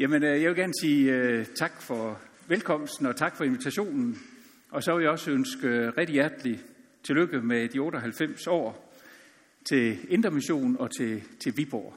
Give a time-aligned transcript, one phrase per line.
[0.00, 4.18] Jamen, øh, jeg vil gerne sige uh, tak for velkomsten og tak for invitationen.
[4.70, 6.60] Og så vil jeg også ønske øh, rigtig hjertelig
[7.02, 8.94] tillykke med de 98 år
[9.64, 11.94] til Intermission og til, til Viborg.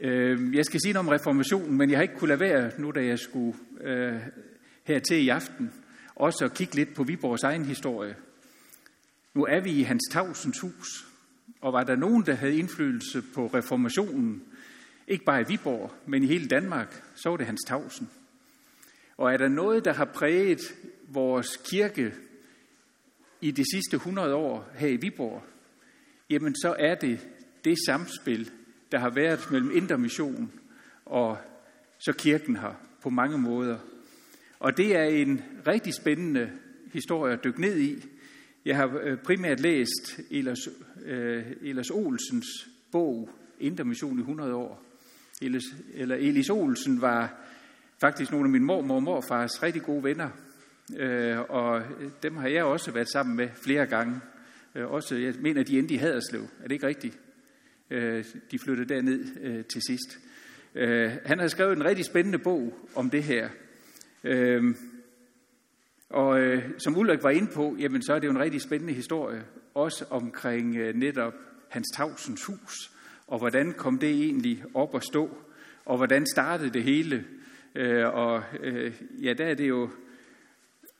[0.00, 2.90] Uh, jeg skal sige noget om reformationen, men jeg har ikke kunnet lade være, nu
[2.90, 4.20] da jeg skulle uh,
[4.84, 5.72] hertil i aften,
[6.14, 8.16] også at kigge lidt på Viborgs egen historie.
[9.34, 11.06] Nu er vi i hans tavsens hus,
[11.60, 14.42] og var der nogen, der havde indflydelse på reformationen,
[15.08, 18.10] ikke bare i Viborg, men i hele Danmark, så var det Hans Tausen.
[19.16, 20.60] Og er der noget, der har præget
[21.08, 22.14] vores kirke
[23.40, 25.42] i de sidste 100 år her i Viborg,
[26.30, 27.28] jamen så er det
[27.64, 28.50] det samspil,
[28.92, 30.52] der har været mellem Intermission
[31.04, 31.38] og
[31.98, 33.78] så kirken her på mange måder.
[34.58, 36.50] Og det er en rigtig spændende
[36.92, 38.04] historie at dykke ned i.
[38.64, 40.68] Jeg har øh, primært læst Elers,
[41.04, 42.46] øh, Elers Olsens
[42.92, 44.91] bog Intermission i 100 år.
[45.42, 45.64] Elis,
[45.94, 47.42] eller Elis Olsen var
[48.00, 50.28] faktisk nogle af min mormor og morfars rigtig gode venner,
[50.98, 51.82] øh, og
[52.22, 54.20] dem har jeg også været sammen med flere gange.
[54.74, 56.42] Øh, også, jeg mener, de endte i Haderslev.
[56.42, 57.18] Er det ikke rigtigt?
[57.90, 60.18] Øh, de flyttede derned øh, til sidst.
[60.74, 63.48] Øh, han har skrevet en rigtig spændende bog om det her.
[64.24, 64.74] Øh,
[66.10, 68.92] og øh, som Ulrik var inde på, jamen, så er det jo en rigtig spændende
[68.92, 71.34] historie, også omkring øh, netop
[71.68, 72.91] Hans Tavsens hus,
[73.32, 75.36] og hvordan kom det egentlig op at stå,
[75.84, 77.24] og hvordan startede det hele.
[77.74, 79.90] Øh, og øh, ja, der er det jo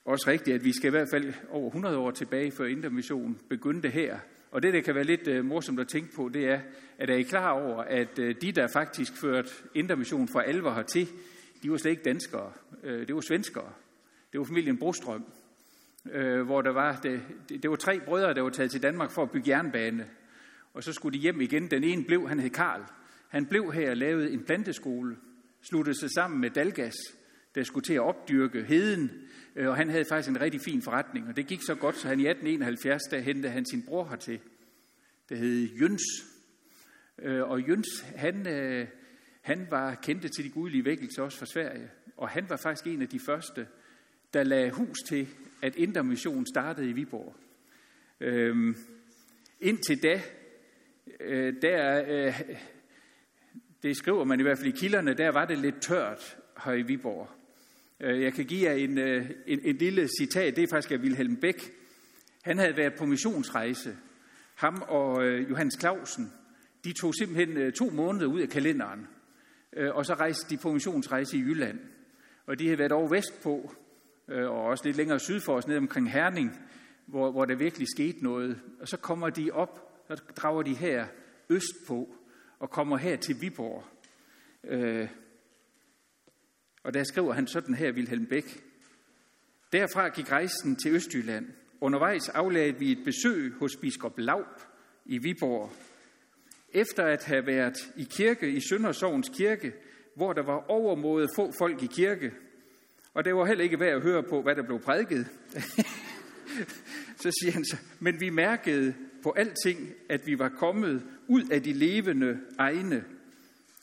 [0.05, 3.89] også rigtigt, at vi skal i hvert fald over 100 år tilbage, før Intermission begyndte
[3.89, 4.19] her.
[4.50, 6.61] Og det, der kan være lidt øh, morsomt at tænke på, det er,
[6.98, 11.08] at er I klar over, at øh, de, der faktisk førte Intermission fra alvor hertil,
[11.62, 12.52] de var slet ikke danskere.
[12.83, 13.72] øh, det var svenskere.
[14.33, 15.24] Det var familien Brostrøm,
[16.12, 19.11] øh, hvor der var, det, det, det var tre brødre, der var taget til Danmark
[19.11, 20.06] for at bygge jernbane
[20.74, 21.70] og så skulle de hjem igen.
[21.70, 22.82] Den ene blev, han hed Karl.
[23.28, 25.16] Han blev her og lavede en planteskole,
[25.62, 26.94] sluttede sig sammen med Dalgas,
[27.54, 29.10] der skulle til at opdyrke heden,
[29.56, 32.08] øh, og han havde faktisk en rigtig fin forretning, og det gik så godt, så
[32.08, 34.40] han i 1871, der hentede han sin bror hertil,
[35.28, 36.02] der hed Jøns.
[37.18, 38.86] Øh, og Jøns, han, øh,
[39.40, 43.02] han var kendte til de gudelige vækkelser også fra Sverige, og han var faktisk en
[43.02, 43.66] af de første,
[44.34, 45.28] der lagde hus til,
[45.62, 47.36] at Indre Mission startede i Viborg.
[48.20, 48.77] Øhm,
[49.61, 50.22] indtil da,
[51.20, 52.40] øh, der, øh,
[53.83, 56.83] det skriver man i hvert fald i kilderne, der var det lidt tørt her i
[56.83, 57.29] Viborg.
[58.01, 60.98] Øh, jeg kan give jer en, øh, en, en lille citat, det er faktisk af
[60.98, 61.73] Wilhelm Bæk.
[62.42, 63.96] Han havde været på missionsrejse.
[64.55, 66.33] Ham og øh, Johannes Clausen,
[66.85, 69.07] de tog simpelthen to måneder ud af kalenderen,
[69.77, 71.79] og så rejste de på missionsrejse i Jylland.
[72.46, 73.74] Og de havde været over vestpå,
[74.29, 76.61] og også lidt længere syd for os, ned omkring Herning,
[77.07, 78.61] hvor, hvor der virkelig skete noget.
[78.80, 81.06] Og så kommer de op der drager de her
[81.50, 82.14] østpå
[82.58, 83.84] og kommer her til Viborg.
[84.64, 85.08] Øh,
[86.83, 88.62] og der skriver han sådan her, Wilhelm Bæk.
[89.73, 91.46] Derfra gik rejsen til Østjylland.
[91.80, 94.62] Undervejs aflagde vi et besøg hos biskop Laup
[95.06, 95.73] i Viborg.
[96.68, 99.73] Efter at have været i kirke i Søndersovens kirke,
[100.17, 102.33] hvor der var overmåde få folk i kirke,
[103.14, 105.27] og det var heller ikke værd at høre på, hvad der blev prædiket.
[107.23, 111.62] så siger han så, men vi mærkede på alting, at vi var kommet ud af
[111.62, 113.05] de levende egne.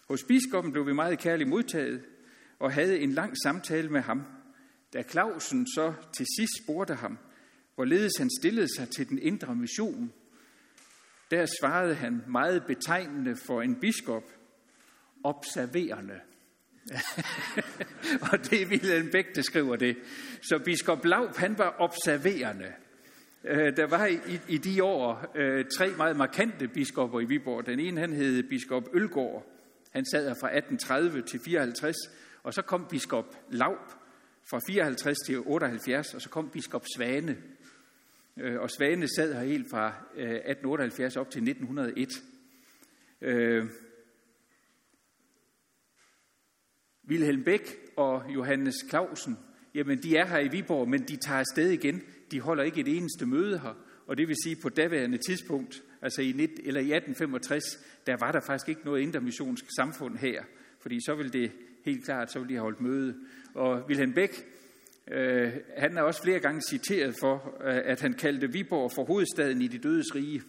[0.08, 2.02] Hos biskoppen blev vi meget kærligt modtaget
[2.60, 4.24] og havde en lang samtale med ham.
[4.94, 7.18] Da Clausen så til sidst spurgte ham,
[7.76, 10.14] hvorledes han stillede sig til den indre mission,
[11.32, 14.24] der svarede han meget betegnende for en biskop,
[15.24, 16.20] observerende.
[18.32, 19.98] og det er Wilhelm Bæk, der skriver det.
[20.42, 22.74] Så biskop Laub, han var observerende.
[23.44, 27.66] Øh, der var i, i de år øh, tre meget markante biskopper i Viborg.
[27.66, 29.46] Den ene han hed biskop Ølgaard.
[29.92, 31.96] Han sad her fra 1830 til 54.
[32.44, 33.92] Og så kom biskop Laub
[34.50, 36.14] fra 54 til 78.
[36.14, 37.38] Og så kom biskop Svane.
[38.38, 42.10] Øh, og Svane sad her helt fra øh, 1878 op til 1901.
[47.10, 49.38] Wilhelm Bæk og Johannes Clausen,
[49.76, 52.98] jamen de er her i Viborg, men de tager afsted igen de holder ikke et
[52.98, 53.76] eneste møde her,
[54.08, 57.64] og det vil sige på daværende tidspunkt, altså i, 19, eller i 1865,
[58.08, 60.44] der var der faktisk ikke noget intermissionsk samfund her,
[60.82, 61.52] fordi så ville det
[61.86, 63.16] helt klart, så ville de have holdt møde.
[63.54, 64.46] Og Wilhelm Bæk,
[65.12, 69.62] øh, han er også flere gange citeret for, øh, at han kaldte Viborg for hovedstaden
[69.62, 70.42] i de dødes rige.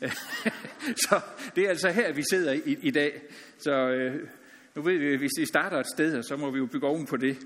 [1.06, 1.20] så
[1.56, 3.22] det er altså her, vi sidder i, i dag.
[3.58, 4.28] Så øh,
[4.76, 7.16] nu ved vi, hvis vi starter et sted, så må vi jo bygge oven på
[7.16, 7.38] det.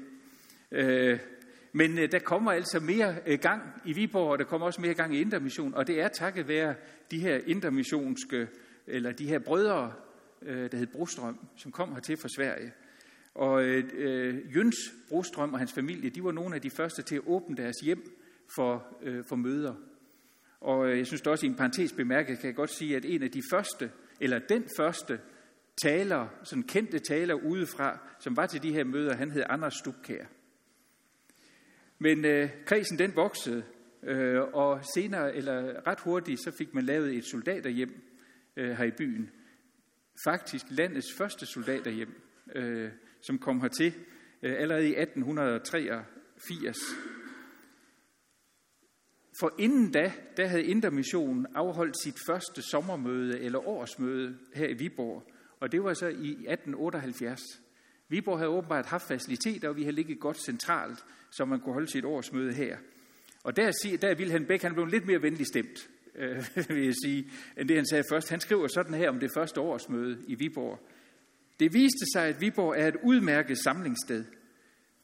[0.72, 1.19] Øh,
[1.76, 4.94] men øh, der kommer altså mere øh, gang i Viborg, og der kommer også mere
[4.94, 6.74] gang i Intermission, og det er takket være
[7.10, 8.48] de her intermissionske,
[8.86, 9.92] eller de her brødre,
[10.42, 12.72] øh, der hed Brostrøm, som kom hertil fra Sverige.
[13.34, 14.76] Og øh, øh, Jøns
[15.08, 18.18] Brostrøm og hans familie, de var nogle af de første til at åbne deres hjem
[18.56, 19.74] for, øh, for møder.
[20.60, 23.22] Og øh, jeg synes også i en parentes bemærket, kan jeg godt sige, at en
[23.22, 23.90] af de første,
[24.20, 25.20] eller den første
[25.82, 30.24] taler, sådan kendte taler udefra, som var til de her møder, han hed Anders Stubkær.
[32.04, 33.64] Men øh, kredsen den voksede,
[34.02, 38.02] øh, og senere, eller ret hurtigt, så fik man lavet et soldaterhjem
[38.56, 39.30] øh, her i byen.
[40.24, 42.22] Faktisk landets første soldaterhjem,
[42.54, 42.90] øh,
[43.20, 43.94] som kom hertil
[44.42, 46.76] øh, allerede i 1883.
[49.40, 55.30] For inden da, der havde Intermissionen afholdt sit første sommermøde eller årsmøde her i Viborg,
[55.60, 57.63] og det var så i 1878.
[58.08, 61.90] Viborg havde åbenbart haft faciliteter, og vi havde ligget godt centralt, så man kunne holde
[61.90, 62.76] sit årsmøde her.
[63.44, 66.36] Og der, der er Wilhelm Bæk, han blev lidt mere venlig stemt, øh,
[66.76, 68.30] vil jeg sige, end det han sagde først.
[68.30, 70.88] Han skriver sådan her om det første årsmøde i Viborg.
[71.60, 74.24] Det viste sig, at Viborg er et udmærket samlingssted.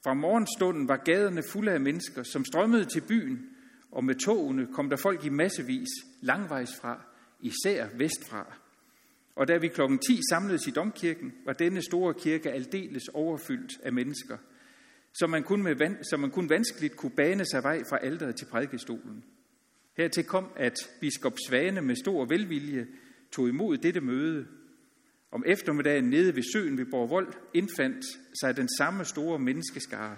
[0.04, 3.50] Fra morgenstunden var gaderne fulde af mennesker, som strømmede til byen,
[3.90, 5.88] og med togene kom der folk i massevis
[6.20, 7.02] langvejs fra,
[7.40, 8.56] især vestfra.
[9.34, 13.92] Og da vi klokken 10 samledes i domkirken, var denne store kirke aldeles overfyldt af
[13.92, 14.36] mennesker,
[15.12, 18.46] så man, kun med, så man kun vanskeligt kunne bane sig vej fra alderet til
[18.46, 19.24] prædikestolen.
[19.96, 22.86] Hertil kom, at biskop Svane med stor velvilje
[23.32, 24.46] tog imod dette møde.
[25.32, 28.04] Om eftermiddagen nede ved søen ved Borgvold indfandt
[28.40, 30.16] sig den samme store menneskeskare.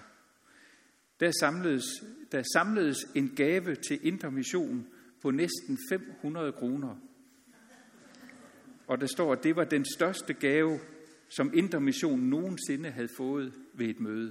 [1.21, 1.85] Der samledes,
[2.33, 4.87] der samledes en gave til intermission
[5.23, 6.97] på næsten 500 kroner
[8.93, 10.81] og der står, at det var den største gave,
[11.29, 14.27] som Intermission nogensinde havde fået ved et møde.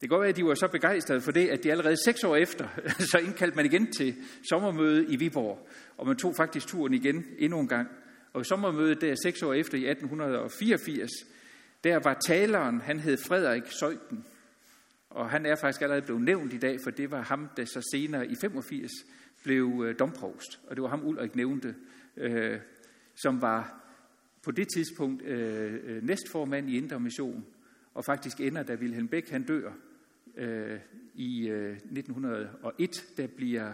[0.00, 2.36] kan godt være, at de var så begejstrede for det, at de allerede seks år
[2.36, 2.68] efter,
[3.10, 4.14] så indkaldte man igen til
[4.50, 7.88] sommermøde i Viborg, og man tog faktisk turen igen endnu en gang.
[8.32, 11.10] Og sommermødet der seks år efter i 1884,
[11.84, 14.24] der var taleren, han hed Frederik Søjten,
[15.10, 17.88] og han er faktisk allerede blevet nævnt i dag, for det var ham, der så
[17.92, 18.90] senere i 85
[19.44, 21.74] blev øh, domprovst, og det var ham Ulrik nævnte
[22.16, 22.58] øh,
[23.16, 23.82] som var
[24.42, 27.46] på det tidspunkt øh, øh, næstformand i Indre Mission,
[27.94, 29.72] og faktisk ender, da Wilhelm Beck han dør
[30.36, 30.80] øh,
[31.14, 33.72] i øh, 1901, der bliver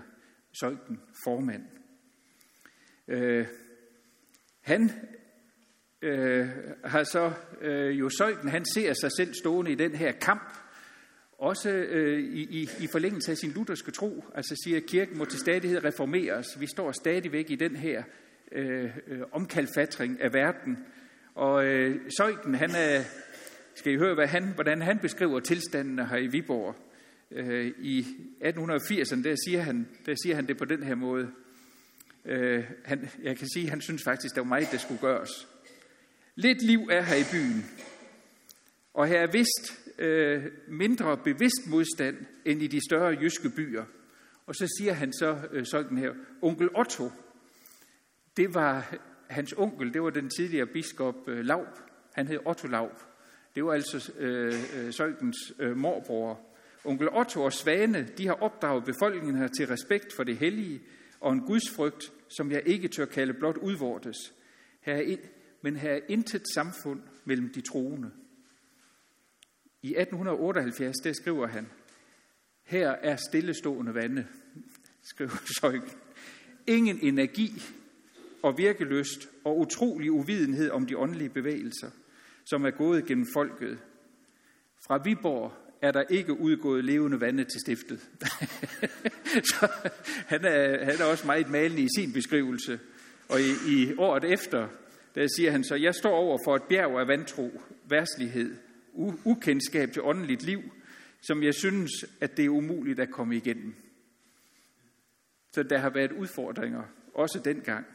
[0.61, 1.63] Søjken formand.
[3.09, 3.47] Øh,
[4.61, 4.91] han
[6.03, 6.49] øh,
[6.85, 10.57] har så øh, jo Søjken, han ser sig selv stående i den her kamp,
[11.39, 15.25] også øh, i, i, i forlængelse af sin lutherske tro, altså siger, at kirken må
[15.25, 16.61] til stadighed reformeres.
[16.61, 18.03] Vi står stadigvæk i den her
[18.53, 20.79] Øh, øh, omkalfatring af verden.
[21.35, 23.03] Og øh, Søjken, han er,
[23.75, 26.77] skal I høre, hvad han, hvordan han beskriver tilstanden her i Viborg.
[27.31, 28.07] Øh, I
[28.41, 31.31] 1880'erne, der siger, han, der siger han det på den her måde.
[32.25, 35.49] Øh, han, jeg kan sige, at han synes faktisk, der var meget, der skulle gøres.
[36.35, 37.65] Lidt liv er her i byen,
[38.95, 43.85] og her er vist øh, mindre bevidst modstand end i de større jyske byer.
[44.47, 46.13] Og så siger han så øh, sådan her,
[46.43, 47.11] onkel Otto,
[48.37, 48.95] det var
[49.31, 51.79] hans onkel, det var den tidligere biskop øh, Laub.
[52.13, 53.01] Han hed Otto Laub.
[53.55, 56.41] Det var altså øh, øh, Søjkens øh, morbror.
[56.85, 60.83] Onkel Otto og Svane, de har opdraget befolkningen her til respekt for det hellige
[61.21, 64.17] og en gudsfrygt, som jeg ikke tør kalde blot udvortes.
[64.81, 65.17] Her er,
[65.63, 68.11] men her er intet samfund mellem de troende.
[69.83, 71.69] I 1878, der skriver han,
[72.65, 74.27] her er stillestående vande,
[75.03, 75.91] skriver Søjken.
[76.67, 77.63] Ingen energi,
[78.43, 81.91] og virkelyst og utrolig uvidenhed om de åndelige bevægelser,
[82.45, 83.79] som er gået gennem folket.
[84.87, 88.01] Fra Viborg er der ikke udgået levende vande til stiftet.
[89.51, 89.69] så
[90.27, 92.81] han er, han er også meget malende i sin beskrivelse.
[93.29, 94.69] Og i, i året efter,
[95.15, 98.57] der siger han så, jeg står over for et bjerg af vantro, værslighed,
[99.25, 100.63] ukendskab til åndeligt liv,
[101.21, 103.75] som jeg synes, at det er umuligt at komme igennem.
[105.53, 106.83] Så der har været udfordringer,
[107.15, 107.87] også dengang.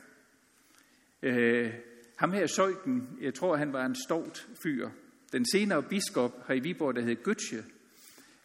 [1.24, 1.74] Øh,
[2.17, 4.89] ham her Søjken, jeg tror, han var en stolt fyr.
[5.31, 7.63] Den senere biskop her i Viborg, der hed Götze,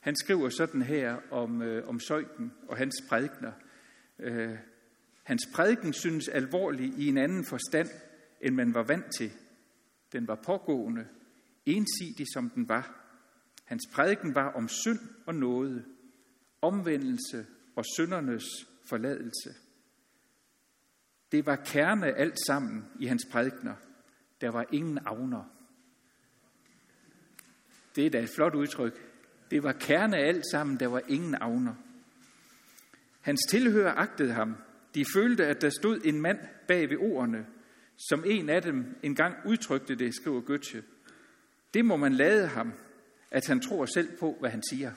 [0.02, 3.52] han skriver sådan her om, øh, om Søjken og hans prædikner.
[4.18, 4.56] Øh,
[5.22, 7.88] hans prædiken synes alvorlig i en anden forstand,
[8.40, 9.32] end man var vant til.
[10.12, 11.06] Den var pågående,
[11.66, 13.02] ensidig som den var.
[13.64, 15.84] Hans prædiken var om synd og nåde,
[16.62, 18.44] omvendelse og syndernes
[18.88, 19.54] forladelse.
[21.32, 23.74] Det var kerne alt sammen i hans prædikner.
[24.40, 25.44] Der var ingen avner.
[27.96, 28.94] Det er da et flot udtryk.
[29.50, 31.74] Det var kerne alt sammen, der var ingen avner.
[33.20, 34.56] Hans tilhører agtede ham.
[34.94, 37.46] De følte, at der stod en mand bag ved ordene,
[38.08, 40.82] som en af dem engang udtrykte det, skriver Goethe.
[41.74, 42.72] det må man lade ham,
[43.30, 44.92] at han tror selv på, hvad han siger.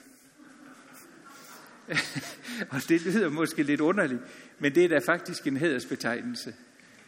[2.72, 4.20] og det lyder måske lidt underligt,
[4.58, 6.54] men det er da faktisk en hedersbetegnelse.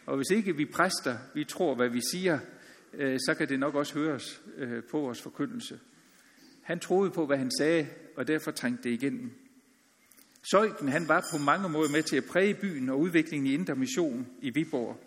[0.05, 2.39] Og hvis ikke vi præster, vi tror, hvad vi siger,
[2.93, 5.79] øh, så kan det nok også høres øh, på vores forkyndelse.
[6.61, 9.31] Han troede på, hvad han sagde, og derfor trængte det igennem.
[10.51, 13.75] Søjken, han var på mange måder med til at præge byen og udviklingen i Indre
[13.75, 15.03] Mission i Viborg.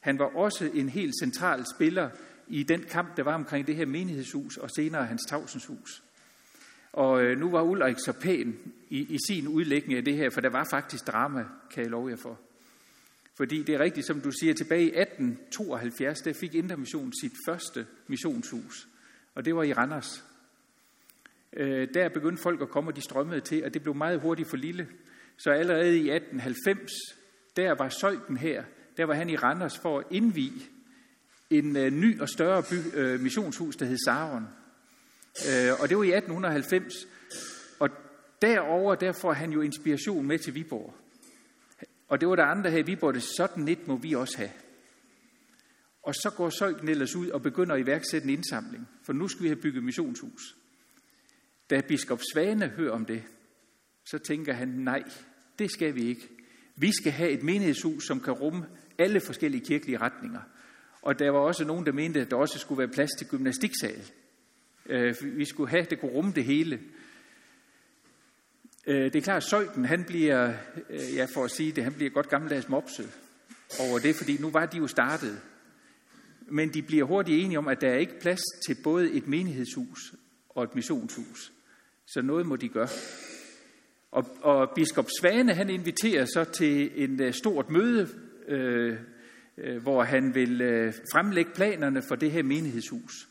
[0.00, 2.10] Han var også en helt central spiller
[2.48, 6.02] i den kamp, der var omkring det her menighedshus og senere hans tavsenshus.
[6.92, 8.58] Og øh, nu var Ulrik så pæn
[8.90, 12.10] i, i sin udlægning af det her, for der var faktisk drama, kan jeg love
[12.10, 12.38] jer for.
[13.34, 17.86] Fordi det er rigtigt, som du siger, tilbage i 1872, der fik Indermission sit første
[18.06, 18.88] missionshus.
[19.34, 20.24] Og det var i Randers.
[21.52, 24.50] Øh, der begyndte folk at komme, og de strømmede til, og det blev meget hurtigt
[24.50, 24.88] for lille.
[25.36, 26.90] Så allerede i 1890,
[27.56, 28.64] der var Solten her,
[28.96, 30.66] der var han i Randers for at indvige
[31.50, 34.46] en øh, ny og større by, øh, missionshus, der hed Saron.
[35.48, 36.94] Øh, og det var i 1890.
[37.78, 37.90] Og
[38.42, 40.94] derover der får han jo inspiration med til Viborg.
[42.08, 44.50] Og det var der andre her i Viborg, det sådan lidt må vi også have.
[46.02, 49.42] Og så går Søjken ellers ud og begynder at iværksætte en indsamling, for nu skal
[49.42, 50.56] vi have bygget missionshus.
[51.70, 53.22] Da biskop Svane hører om det,
[54.04, 55.02] så tænker han, nej,
[55.58, 56.28] det skal vi ikke.
[56.76, 58.66] Vi skal have et menighedshus, som kan rumme
[58.98, 60.40] alle forskellige kirkelige retninger.
[61.02, 64.10] Og der var også nogen, der mente, at der også skulle være plads til gymnastiksal.
[64.86, 66.80] Øh, vi skulle have, det kunne rumme det hele.
[68.88, 70.52] Øh, det er klart, at Søjden, han bliver,
[70.90, 73.10] øh, ja for at sige det, han bliver godt gammeldags mopset
[73.80, 75.40] over det, fordi nu var de jo startet.
[76.40, 80.14] Men de bliver hurtigt enige om, at der er ikke plads til både et menighedshus
[80.48, 81.52] og et missionshus.
[82.06, 82.88] Så noget må de gøre.
[84.10, 88.08] Og, og biskop Svane, han inviterer så til en øh, stort møde,
[88.48, 88.96] øh,
[89.58, 93.28] øh, hvor han vil øh, fremlægge planerne for det her menighedshus.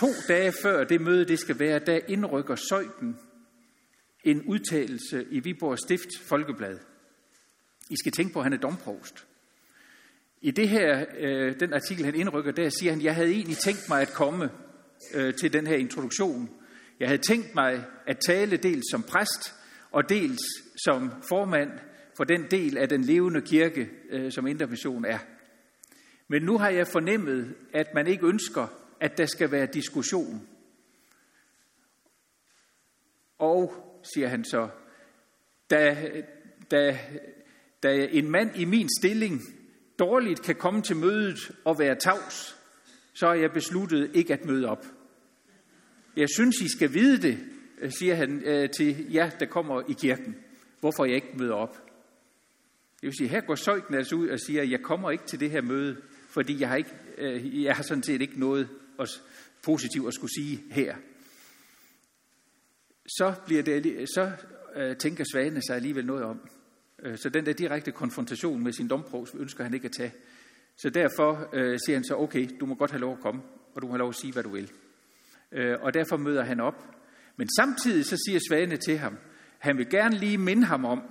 [0.00, 3.16] To dage før det møde, det skal være, der indrykker Søjden
[4.24, 6.78] en udtalelse i Viborg Stift Folkeblad.
[7.90, 9.26] I skal tænke på, at han er domprovst.
[10.40, 13.88] I det her, øh, den artikel, han indrykker, der siger han, jeg havde egentlig tænkt
[13.88, 14.50] mig at komme
[15.14, 16.50] øh, til den her introduktion.
[17.00, 19.54] Jeg havde tænkt mig at tale dels som præst,
[19.90, 20.40] og dels
[20.84, 21.70] som formand
[22.16, 25.18] for den del af den levende kirke, øh, som Indre Mission er.
[26.28, 28.66] Men nu har jeg fornemmet, at man ikke ønsker,
[29.00, 30.48] at der skal være diskussion.
[33.38, 33.74] Og,
[34.14, 34.68] siger han så,
[35.70, 35.96] da,
[36.70, 36.98] da,
[37.82, 39.40] da en mand i min stilling
[39.98, 42.56] dårligt kan komme til mødet og være tavs,
[43.12, 44.86] så har jeg besluttet ikke at møde op.
[46.16, 47.38] Jeg synes, I skal vide det,
[47.98, 50.36] siger han øh, til jer, der kommer i kirken,
[50.80, 51.76] hvorfor jeg ikke møder op.
[53.00, 55.50] Det vil sige, her går Søjken altså ud og siger, jeg kommer ikke til det
[55.50, 55.96] her møde,
[56.28, 58.68] fordi jeg har, ikke, øh, jeg har sådan set ikke noget
[59.62, 60.96] positivt at skulle sige her.
[63.06, 64.32] Så, bliver det, så
[64.76, 66.48] øh, tænker Svane sig alligevel noget om.
[67.02, 70.12] Øh, så den der direkte konfrontation med sin domprovs ønsker han ikke at tage.
[70.76, 73.42] Så derfor øh, siger han så, okay, du må godt have lov at komme,
[73.74, 74.70] og du må have lov at sige, hvad du vil.
[75.52, 76.84] Øh, og derfor møder han op.
[77.36, 79.18] Men samtidig så siger Svane til ham,
[79.58, 81.02] han vil gerne lige minde ham om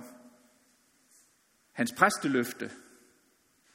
[1.72, 2.70] hans præsteløfte,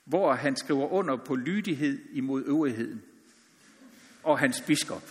[0.05, 3.01] hvor han skriver under på lydighed imod øvrigheden.
[4.23, 5.03] Og hans biskop.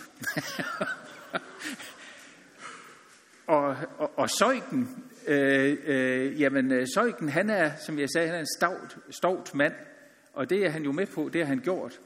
[3.49, 4.87] og, og, og Søjken,
[5.27, 9.55] øh, øh, jamen øh, Søjken, han er, som jeg sagde, han er en stavt, stovt
[9.55, 9.73] mand,
[10.33, 11.99] og det er han jo med på, det har han gjort.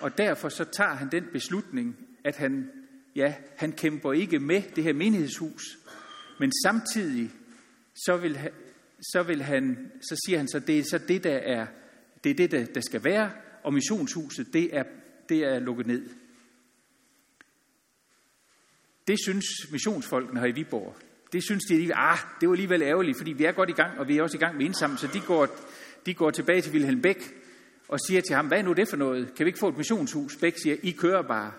[0.00, 2.70] Og derfor så tager han den beslutning, at han,
[3.16, 5.78] ja, han kæmper ikke med det her menighedshus,
[6.40, 7.30] men samtidig
[7.94, 8.38] så vil,
[9.12, 11.66] så vil han, så siger han så, det er så det, der er,
[12.24, 13.30] det er det, der, der skal være,
[13.62, 14.82] og missionshuset, det er,
[15.28, 16.08] det er lukket ned.
[19.08, 20.96] Det synes missionsfolkene her i Viborg.
[21.32, 24.08] Det synes de, ah, det var alligevel ærgerligt, fordi vi er godt i gang, og
[24.08, 25.48] vi er også i gang med indsamling, så de går,
[26.06, 27.34] de går tilbage til Wilhelm Bæk
[27.88, 29.34] og siger til ham, hvad er nu det for noget?
[29.34, 30.36] Kan vi ikke få et missionshus?
[30.36, 31.52] Bæk siger, I kører bare.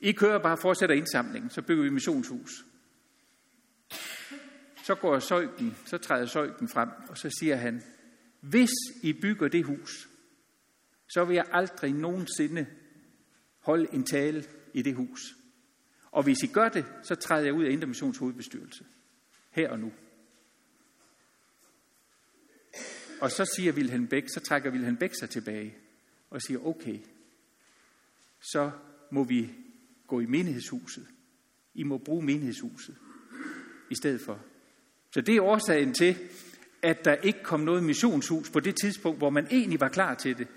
[0.00, 2.64] I kører bare fortsætter indsamlingen, så bygger vi missionshus.
[4.84, 7.82] Så går søjken, så træder søjken frem, og så siger han,
[8.40, 8.70] hvis
[9.02, 10.08] I bygger det hus,
[11.08, 12.66] så vil jeg aldrig nogensinde
[13.60, 14.44] holde en tale
[14.74, 15.39] i det hus.
[16.12, 18.84] Og hvis I gør det, så træder jeg ud af Indre Missions hovedbestyrelse.
[19.50, 19.92] Her og nu.
[23.20, 25.74] Og så siger Wilhelm Bæk, så trækker Wilhelm Bæk sig tilbage
[26.30, 26.98] og siger, okay,
[28.52, 28.70] så
[29.10, 29.50] må vi
[30.06, 31.06] gå i menighedshuset.
[31.74, 32.96] I må bruge menighedshuset
[33.90, 34.40] i stedet for.
[35.10, 36.16] Så det er årsagen til,
[36.82, 40.38] at der ikke kom noget missionshus på det tidspunkt, hvor man egentlig var klar til
[40.38, 40.48] det.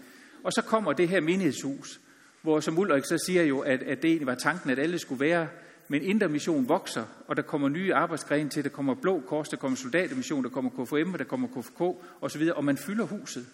[0.44, 2.02] Og så kommer det her menighedshus
[2.44, 5.20] hvor som Ulrik så siger jo, at, at det egentlig var tanken, at alle skulle
[5.20, 5.48] være,
[5.88, 9.58] men Indre Mission vokser, og der kommer nye arbejdsgrene til, der kommer Blå Kors, der
[9.58, 11.82] kommer Soldatermission, der kommer KFM, der kommer KFK
[12.22, 13.48] osv., og man fylder huset.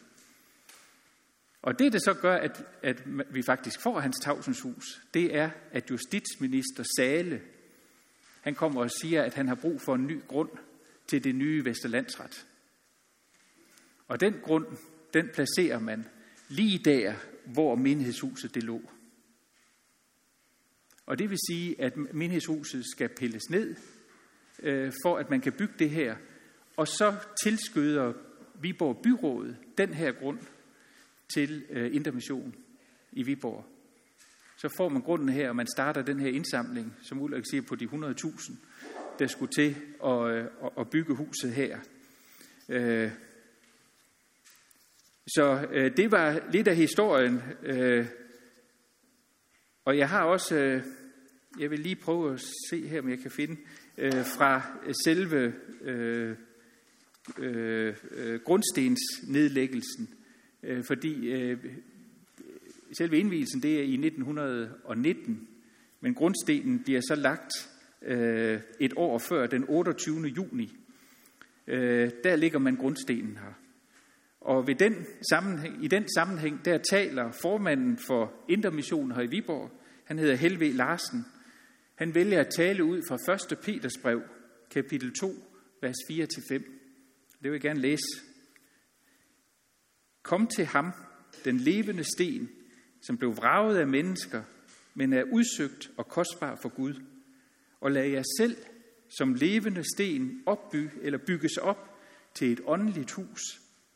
[1.62, 4.66] Og det, der så gør, at, at vi faktisk får hans tavsens
[5.14, 7.42] det er, at justitsminister Sale,
[8.42, 10.50] han kommer og siger, at han har brug for en ny grund
[11.08, 12.46] til det nye Vesterlandsret.
[14.08, 14.66] Og den grund,
[15.14, 16.06] den placerer man
[16.50, 17.14] lige der,
[17.54, 18.82] hvor menighedshuset det lå.
[21.06, 23.76] Og det vil sige, at menighedshuset skal pilles ned,
[24.64, 26.16] øh, for at man kan bygge det her.
[26.78, 28.14] Og så tilskyder
[28.62, 30.40] Viborg Byrådet den her grund
[31.34, 32.56] til øh, intermission
[33.12, 33.66] i Viborg.
[34.58, 37.76] Så får man grunden her, og man starter den her indsamling, som Ulrik siger, på
[37.76, 38.54] de 100.000,
[39.20, 39.76] der skulle til
[40.06, 40.46] at, øh,
[40.80, 41.80] at bygge huset her.
[42.70, 43.12] Øh,
[45.36, 47.42] så øh, det var lidt af historien.
[47.64, 48.06] Øh,
[49.86, 50.84] og jeg har også, øh,
[51.60, 53.58] jeg vil lige prøve at se her, om jeg kan finde,
[53.98, 54.62] øh, fra
[55.06, 56.36] selve øh,
[57.38, 60.10] øh, øh grundstensnedlæggelsen.
[60.64, 61.66] Øh, fordi øh,
[62.98, 65.48] selve indvielsen, det er i 1919,
[66.02, 67.52] men grundstenen bliver så lagt
[68.02, 70.28] øh, et år før, den 28.
[70.28, 70.78] juni.
[71.68, 73.69] Øh, der ligger man grundstenen her.
[74.42, 79.72] Og ved den sammenhæng, i den sammenhæng, der taler formanden for Intermission her i Viborg,
[80.06, 81.26] han hedder Helve Larsen.
[81.96, 83.60] Han vælger at tale ud fra 1.
[83.60, 84.22] Peters brev,
[84.72, 85.34] kapitel 2,
[85.82, 86.54] vers 4-5.
[86.54, 86.64] Det
[87.42, 88.22] vil jeg gerne læse.
[90.24, 90.92] Kom til ham,
[91.46, 92.50] den levende sten,
[93.02, 94.44] som blev vraget af mennesker,
[94.94, 96.94] men er udsøgt og kostbar for Gud.
[97.82, 98.58] Og lad jer selv
[99.18, 102.00] som levende sten opby, eller bygges op
[102.34, 103.42] til et åndeligt hus,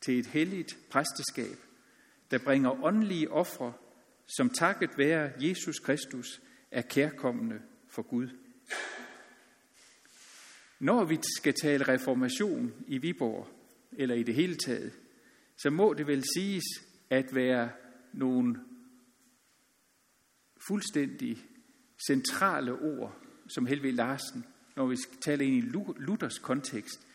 [0.05, 1.57] til et helligt præsteskab,
[2.31, 3.73] der bringer åndelige ofre,
[4.27, 6.41] som takket være Jesus Kristus
[6.71, 8.27] er kærkommende for Gud.
[10.79, 13.47] Når vi skal tale reformation i Viborg,
[13.91, 14.93] eller i det hele taget,
[15.57, 16.63] så må det vel siges
[17.09, 17.71] at være
[18.13, 18.55] nogle
[20.67, 21.37] fuldstændig
[22.07, 27.07] centrale ord, som Helve Larsen, når vi skal tale ind i Luthers kontekst,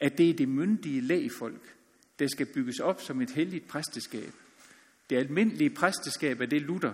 [0.00, 1.75] at det er det myndige lægfolk,
[2.18, 4.32] der skal bygges op som et helligt præsteskab.
[5.10, 6.92] Det almindelige præsteskab er det, Luther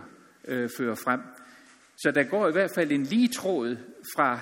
[0.49, 1.21] øh, fører frem.
[1.97, 3.77] Så der går i hvert fald en lige tråd
[4.17, 4.41] fra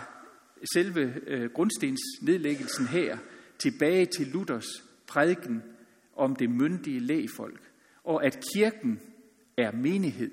[0.74, 3.18] selve øh, grundstens nedlæggelsen her
[3.58, 4.66] tilbage til Luthers
[5.06, 5.62] prædiken
[6.16, 7.60] om det myndige lægfolk,
[8.04, 9.00] og at kirken
[9.56, 10.30] er menighed.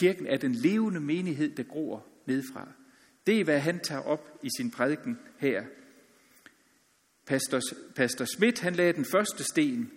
[0.00, 2.68] Kirken er den levende menighed, der gror nedfra.
[3.26, 5.64] Det er, hvad han tager op i sin prædiken her.
[7.26, 7.60] Pastor,
[7.96, 9.92] Pastor Schmidt, han lagde den første sten,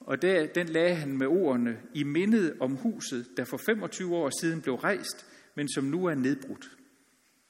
[0.00, 4.30] og der, den lagde han med ordene i mindet om huset, der for 25 år
[4.40, 6.70] siden blev rejst, men som nu er nedbrudt.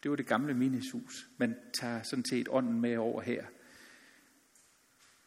[0.02, 1.28] Det var det gamle minighedshus.
[1.38, 3.44] Man tager sådan set ånden med over her.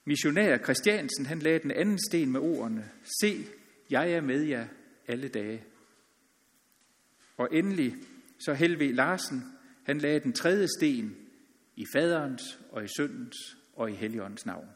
[0.06, 2.90] Missionær Christiansen, han lagde den anden sten med ordene,
[3.22, 3.46] se,
[3.90, 4.68] jeg er med jer
[5.08, 5.64] alle dage.
[7.38, 7.96] Og endelig
[8.40, 9.44] så Helve Larsen,
[9.84, 11.16] han lagde den tredje sten
[11.76, 14.68] i faderens og i søndens og i Helligåndens navn.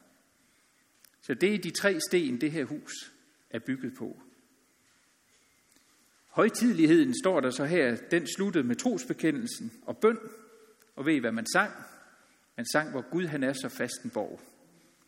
[1.21, 3.13] Så det er de tre sten, det her hus
[3.49, 4.21] er bygget på.
[6.27, 10.17] Højtidligheden står der så her, den sluttede med trosbekendelsen og bøn.
[10.95, 11.71] Og ved I, hvad man sang?
[12.57, 14.41] Man sang, hvor Gud han er så fast en borg,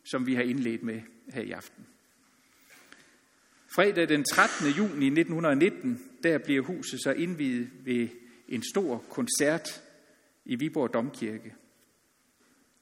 [0.04, 1.86] som vi har indledt med her i aften.
[3.68, 4.68] Fredag den 13.
[4.68, 8.10] juni 1919, der bliver huset så indviet ved
[8.48, 9.84] en stor koncert
[10.46, 11.56] i Viborg Domkirke.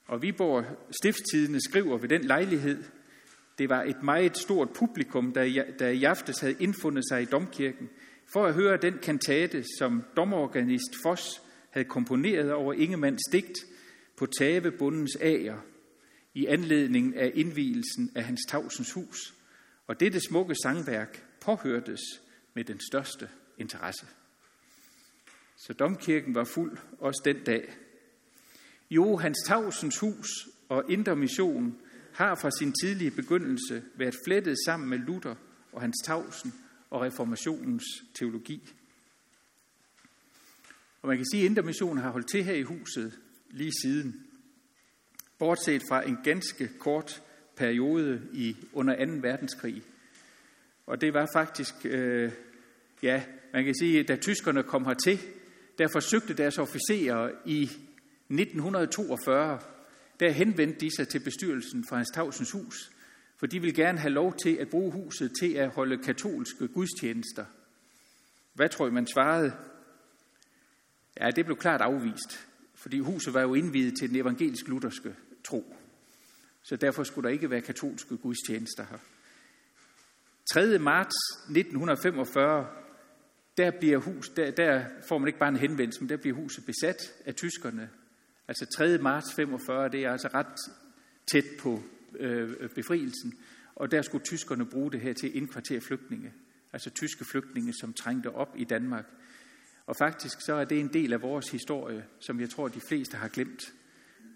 [0.06, 0.66] Og Viborg
[1.02, 2.84] Stiftstidende skriver ved den lejlighed,
[3.58, 7.90] det var et meget stort publikum, der, der i aftes havde indfundet sig i domkirken,
[8.34, 13.66] for at høre den kantate, som domorganist Foss havde komponeret over Ingemands digt
[14.18, 15.58] på Tavebundens ager
[16.34, 19.34] i anledning af indvielsen af hans tavsens hus.
[19.88, 22.02] Og dette smukke sangværk påhørtes
[22.54, 24.06] med den største interesse.
[25.58, 27.74] Så domkirken var fuld også den dag.
[28.92, 30.28] Johans tavsens hus
[30.70, 31.78] og indre mission
[32.14, 35.36] har fra sin tidlige begyndelse været flettet sammen med Luther
[35.72, 36.54] og hans tavsen
[36.90, 38.74] og reformationens teologi.
[41.02, 43.20] Og man kan sige, at Indre Mission har holdt til her i huset
[43.50, 44.26] lige siden.
[45.40, 47.24] Bortset fra en ganske kort
[47.56, 49.12] periode i under 2.
[49.22, 49.84] verdenskrig.
[50.88, 52.32] Og det var faktisk, øh,
[53.04, 55.20] ja, man kan sige, da tyskerne kom hertil,
[55.78, 57.72] der forsøgte deres officerer i
[58.30, 59.60] 1942,
[60.20, 62.92] der henvendte de sig til bestyrelsen for Hans Tavsens Hus,
[63.38, 67.46] for de ville gerne have lov til at bruge huset til at holde katolske gudstjenester.
[68.54, 69.54] Hvad tror I, man svarede?
[71.20, 75.76] Ja, det blev klart afvist, fordi huset var jo indvidet til den evangelisk-lutherske tro.
[76.64, 78.98] Så derfor skulle der ikke være katolske gudstjenester her.
[80.52, 80.80] 3.
[80.80, 81.16] marts
[81.50, 82.68] 1945,
[83.58, 86.66] der, bliver hus, der, der får man ikke bare en henvendelse, men der bliver huset
[86.66, 87.90] besat af tyskerne.
[88.48, 88.98] Altså 3.
[88.98, 90.56] marts 45, det er altså ret
[91.32, 91.84] tæt på
[92.20, 93.34] øh, befrielsen.
[93.76, 96.34] Og der skulle tyskerne bruge det her til at indkvartere flygtninge.
[96.74, 99.06] Altså tyske flygtninge, som trængte op i Danmark.
[99.86, 103.18] Og faktisk så er det en del af vores historie, som jeg tror, de fleste
[103.18, 103.74] har glemt.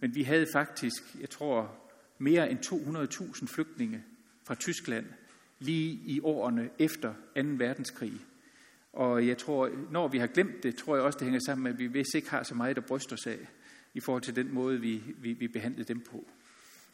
[0.01, 1.75] Men vi havde faktisk, jeg tror,
[2.17, 4.03] mere end 200.000 flygtninge
[4.47, 5.05] fra Tyskland
[5.59, 7.41] lige i årene efter 2.
[7.43, 8.13] verdenskrig.
[8.93, 11.73] Og jeg tror, når vi har glemt det, tror jeg også, det hænger sammen med,
[11.73, 13.49] at vi vist ikke har så meget at bryste os af,
[13.99, 16.27] i forhold til den måde, vi, vi, vi behandlede dem på.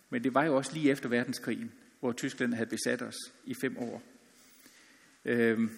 [0.10, 3.16] Men det var jo også lige efter verdenskrigen, hvor Tyskland havde besat os
[3.46, 4.04] i fem år.
[5.26, 5.70] Øhm,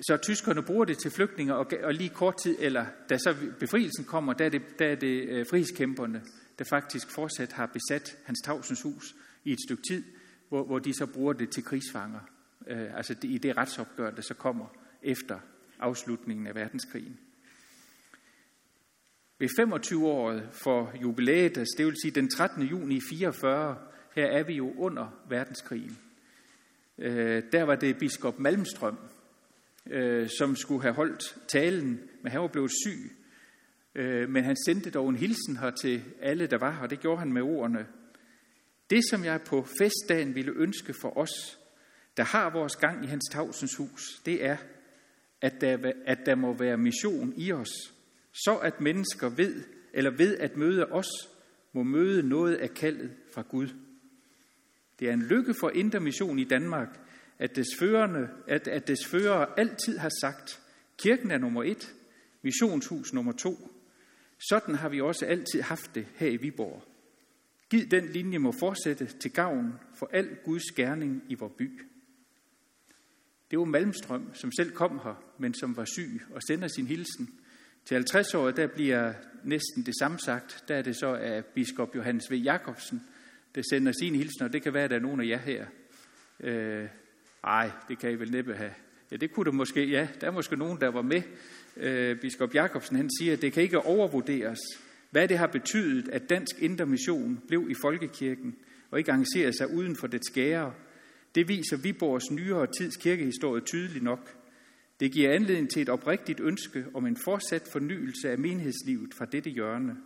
[0.00, 4.04] så tyskerne bruger det til flygtninge, og, og lige kort tid, eller da så befrielsen
[4.04, 6.22] kommer, der er det, der er det øh, frihedskæmperne,
[6.58, 10.04] der faktisk fortsat har besat Hans Tavsens hus i et stykke tid,
[10.48, 12.20] hvor, hvor de så bruger det til krigsfanger.
[12.66, 14.66] Øh, altså det, i det retsopgør, der så kommer
[15.02, 15.38] efter
[15.78, 17.18] afslutningen af verdenskrigen.
[19.40, 22.62] Ved 25-året for jubilæet, altså det vil sige den 13.
[22.62, 23.76] juni 44,
[24.14, 25.98] her er vi jo under verdenskrigen.
[26.98, 28.98] Øh, der var det biskop Malmstrøm,
[29.90, 33.12] øh, som skulle have holdt talen, men han var blevet syg.
[33.94, 37.00] Øh, men han sendte dog en hilsen her til alle, der var her, og det
[37.00, 37.86] gjorde han med ordene.
[38.90, 41.58] Det, som jeg på festdagen ville ønske for os,
[42.16, 44.56] der har vores gang i hans tavsens hus, det er,
[45.40, 47.70] at der, at der må være mission i os,
[48.32, 51.08] så at mennesker ved, eller ved at møde os,
[51.72, 53.68] må møde noget af kaldet fra Gud.
[54.98, 57.00] Det er en lykke for Indre Mission i Danmark,
[57.38, 60.60] at dets, førende, at, at dets fører altid har sagt,
[60.98, 61.94] kirken er nummer et,
[62.42, 63.70] missionshus nummer to.
[64.48, 66.84] Sådan har vi også altid haft det her i Viborg.
[67.70, 71.82] Giv den linje må fortsætte til gavn for al Guds gerning i vor by.
[73.50, 77.39] Det var Malmstrøm, som selv kom her, men som var syg og sender sin hilsen.
[77.84, 79.12] Til 50 år, der bliver
[79.44, 80.64] næsten det samme sagt.
[80.68, 82.34] Der er det så af biskop Johannes V.
[82.34, 83.02] Jacobsen,
[83.54, 85.66] der sender sin hilsen, og det kan være, at der er nogen af jer her.
[86.40, 86.88] Øh,
[87.44, 88.72] ej, det kan I vel næppe have.
[89.10, 90.08] Ja, det kunne det måske, ja.
[90.20, 91.22] Der er måske nogen, der var med.
[91.76, 94.58] Øh, biskop Jacobsen, han siger, at det kan ikke overvurderes,
[95.10, 98.56] hvad det har betydet, at Dansk Indre Mission blev i Folkekirken
[98.90, 100.72] og ikke engagerede sig uden for det skære.
[101.34, 104.39] Det viser Viborgs nyere tids kirkehistorie tydeligt nok.
[105.00, 109.50] Det giver anledning til et oprigtigt ønske om en fortsat fornyelse af menighedslivet fra dette
[109.50, 109.96] hjørne.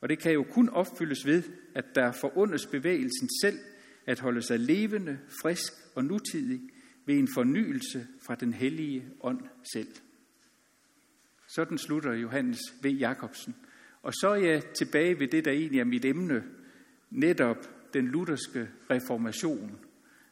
[0.00, 1.42] Og det kan jo kun opfyldes ved,
[1.74, 3.58] at der forundes bevægelsen selv
[4.06, 6.60] at holde sig levende, frisk og nutidig
[7.06, 9.40] ved en fornyelse fra den hellige ånd
[9.72, 9.88] selv.
[11.46, 12.86] Sådan slutter Johannes V.
[12.86, 13.56] Jacobsen.
[14.02, 16.44] Og så er jeg tilbage ved det, der egentlig er mit emne,
[17.10, 17.56] netop
[17.94, 19.78] den lutherske reformation.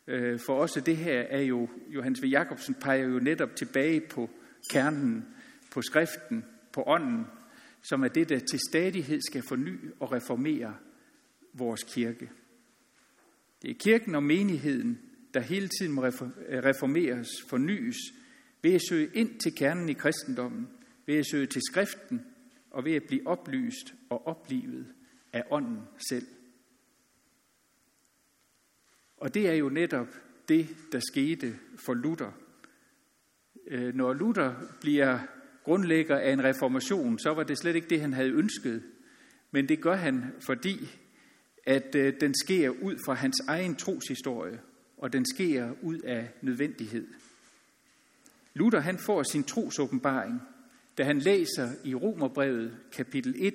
[0.09, 2.25] Øh, for også det her er jo, Johannes V.
[2.25, 4.31] Jacobsen peger jo netop tilbage på
[4.71, 5.25] kernen,
[5.71, 7.27] på skriften, på ånden,
[7.83, 10.75] som er det, der til stadighed skal forny og reformere
[11.53, 12.31] vores kirke.
[13.63, 14.99] Det er kirken og menigheden,
[15.35, 16.13] der hele tiden må øh,
[16.49, 17.97] reformeres, fornyes,
[18.63, 20.69] ved at søge ind til kernen i kristendommen,
[21.07, 22.23] ved at søge til skriften
[22.71, 24.87] og ved at blive oplyst og oplivet
[25.33, 26.27] af ånden selv.
[29.17, 30.09] Og det er jo netop
[30.49, 32.33] det, der skete for Luther.
[33.67, 35.19] Øh, når Luther bliver
[35.65, 38.83] grundlægger af en reformation, så var det slet ikke det, han havde ønsket.
[39.51, 40.89] Men det gør han, fordi
[41.67, 44.61] at øh, den sker ud fra hans egen troshistorie,
[44.97, 47.07] og den sker ud af nødvendighed.
[48.55, 50.43] Luther han får sin trosåbenbaring,
[50.99, 53.55] da han læser i Romerbrevet kapitel 1,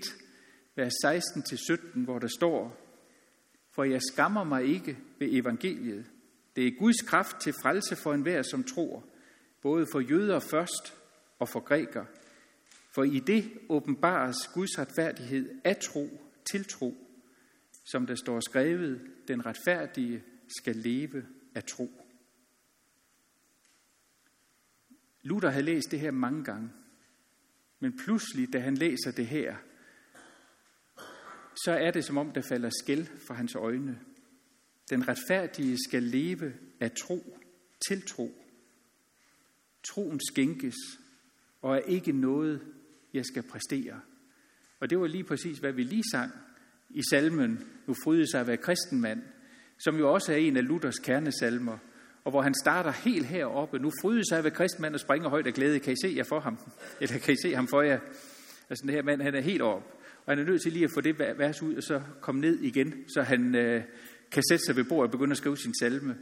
[0.76, 2.81] vers 16-17, hvor der står,
[3.72, 6.06] for jeg skammer mig ikke ved evangeliet.
[6.56, 9.04] Det er Guds kraft til frelse for enhver, som tror,
[9.62, 10.94] både for jøder først
[11.40, 12.06] og for græker.
[12.96, 16.10] For i det åbenbares Guds retfærdighed af tro
[16.52, 16.98] til tro,
[17.86, 20.24] som der står skrevet, den retfærdige
[20.60, 21.92] skal leve af tro.
[25.24, 26.70] Luther havde læst det her mange gange,
[27.80, 29.56] men pludselig, da han læser det her,
[31.56, 34.00] så er det som om, der falder skæld fra hans øjne.
[34.90, 37.38] Den retfærdige skal leve af tro
[37.88, 38.32] til tro.
[39.84, 40.76] Troen skænkes
[41.62, 42.62] og er ikke noget,
[43.14, 44.02] jeg skal præstere.
[44.80, 46.32] Og det var lige præcis, hvad vi lige sang
[46.90, 49.22] i salmen, nu fryde sig at være kristenmand,
[49.80, 51.78] som jo også er en af Luthers kernesalmer.
[52.24, 53.80] og hvor han starter helt heroppe.
[53.80, 55.80] Nu fryder sig at være kristenmand og springer højt af glæde.
[55.80, 56.58] Kan I se jer for ham?
[57.02, 58.00] Eller kan I se ham for jer?
[58.70, 59.88] Altså den her mand, han er helt oppe.
[60.26, 62.60] Og han er nødt til lige at få det vers ud, og så komme ned
[62.60, 63.84] igen, så han øh,
[64.32, 66.18] kan sætte sig ved bordet og begynde at skrive sin salme.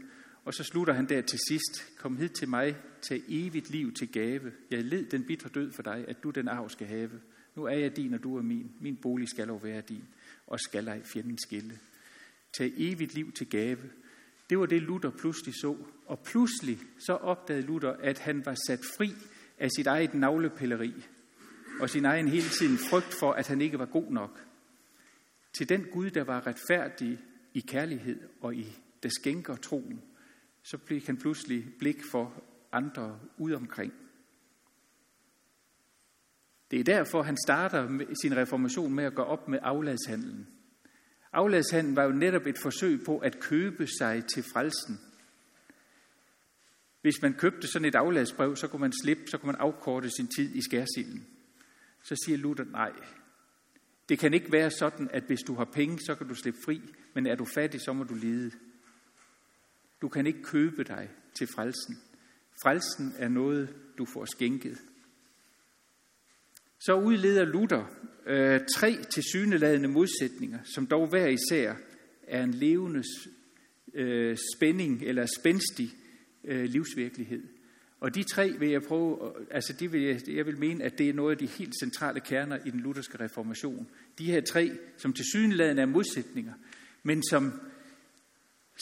[0.45, 1.97] Og så slutter han der til sidst.
[1.97, 4.51] Kom hid til mig, tag evigt liv til gave.
[4.71, 7.11] Jeg led den bitre død for dig, at du den arv skal have.
[7.55, 8.71] Nu er jeg din, og du er min.
[8.81, 10.03] Min bolig skal over være din,
[10.47, 11.79] og skal ej fjenden skille.
[12.57, 13.79] Tag evigt liv til gave.
[14.49, 15.77] Det var det, Luther pludselig så.
[16.05, 19.13] Og pludselig så opdagede Luther, at han var sat fri
[19.57, 20.93] af sit eget navlepilleri
[21.79, 24.45] og sin egen hele tiden frygt for, at han ikke var god nok.
[25.53, 27.19] Til den Gud, der var retfærdig
[27.53, 28.65] i kærlighed og i
[29.03, 30.01] der skænker troen,
[30.63, 33.93] så blev han pludselig blik for andre ud omkring.
[36.71, 40.47] Det er derfor, han starter sin reformation med at gå op med afladshandlen.
[41.33, 44.99] Afladshandlen var jo netop et forsøg på at købe sig til frelsen.
[47.01, 50.27] Hvis man købte sådan et afladsbrev, så kunne man slippe, så kunne man afkorte sin
[50.27, 51.27] tid i skærsilden.
[52.03, 52.91] Så siger Luther, nej,
[54.09, 56.81] det kan ikke være sådan, at hvis du har penge, så kan du slippe fri,
[57.13, 58.51] men er du fattig, så må du lide.
[60.01, 61.97] Du kan ikke købe dig til frelsen.
[62.63, 64.77] Frelsen er noget, du får skænket.
[66.79, 67.85] Så udleder Luther
[68.25, 71.75] øh, tre tilsyneladende modsætninger, som dog hver især
[72.23, 73.03] er en levende
[73.93, 75.89] øh, spænding eller spændstig
[76.43, 77.58] øh, livsvirkelighed.
[77.99, 81.09] Og de tre vil jeg prøve, altså de vil jeg, jeg vil mene, at det
[81.09, 83.87] er noget af de helt centrale kerner i den lutherske reformation.
[84.17, 86.53] De her tre, som til synligheden er modsætninger,
[87.03, 87.61] men som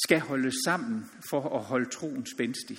[0.04, 2.78] skal holdes sammen for at holde troen spændstig.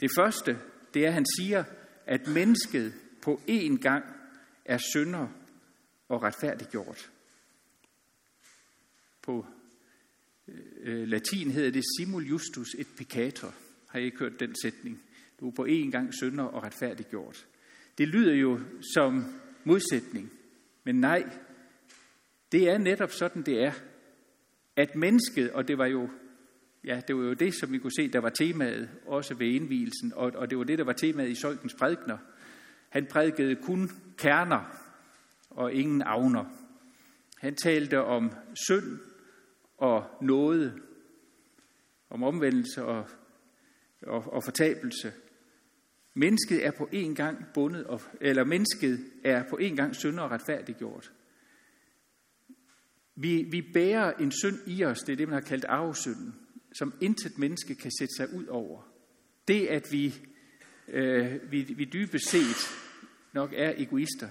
[0.00, 0.58] Det første,
[0.94, 1.64] det er, at han siger,
[2.06, 4.04] at mennesket på én gang
[4.64, 5.28] er synder
[6.08, 7.10] og retfærdiggjort.
[9.22, 9.46] På
[10.48, 13.54] øh, øh, latin hedder det simul justus et peccator.
[13.88, 15.02] Har I ikke hørt den sætning?
[15.40, 17.46] Du er på én gang synder og retfærdiggjort.
[17.98, 18.60] Det lyder jo
[18.94, 19.24] som
[19.64, 20.32] modsætning,
[20.84, 21.24] men nej,
[22.52, 23.72] det er netop sådan, det er.
[24.76, 26.08] At mennesket, og det var jo
[26.84, 30.12] ja, det var jo det, som vi kunne se, der var temaet også ved indvielsen,
[30.16, 32.18] og, og det var det, der var temaet i Solkens prædikner.
[32.88, 34.80] Han prædikede kun kerner
[35.50, 36.44] og ingen avner.
[37.38, 38.32] Han talte om
[38.68, 38.98] synd
[39.78, 40.80] og nåde,
[42.10, 43.08] om omvendelse og,
[44.02, 45.12] og, og fortabelse.
[46.14, 50.30] Mennesket er på en gang bundet, og, eller mennesket er på en gang synd og
[50.30, 51.12] retfærdiggjort.
[53.14, 56.34] Vi, vi bærer en synd i os, det er det, man har kaldt arvesynden,
[56.72, 58.94] som intet menneske kan sætte sig ud over.
[59.48, 60.14] Det, at vi,
[60.88, 62.76] øh, vi, vi dybest set
[63.32, 64.30] nok er egoister,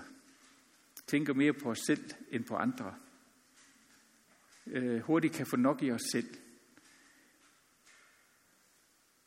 [1.08, 2.96] tænker mere på os selv end på andre,
[4.67, 6.28] øh, hurtigt kan få nok i os selv.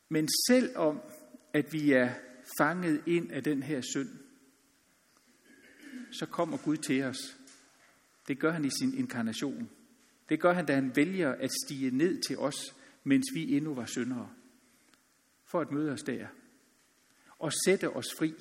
[0.09, 0.99] Men selvom
[1.53, 2.13] at vi er
[2.59, 4.09] fanget ind af den her synd,
[6.11, 7.37] så kommer Gud til os.
[8.27, 9.69] Det gør han i sin inkarnation.
[10.29, 13.85] Det gør han, da han vælger at stige ned til os, mens vi endnu var
[13.85, 14.29] syndere.
[15.45, 16.27] For at møde os der.
[17.39, 18.33] Og sætte os fri.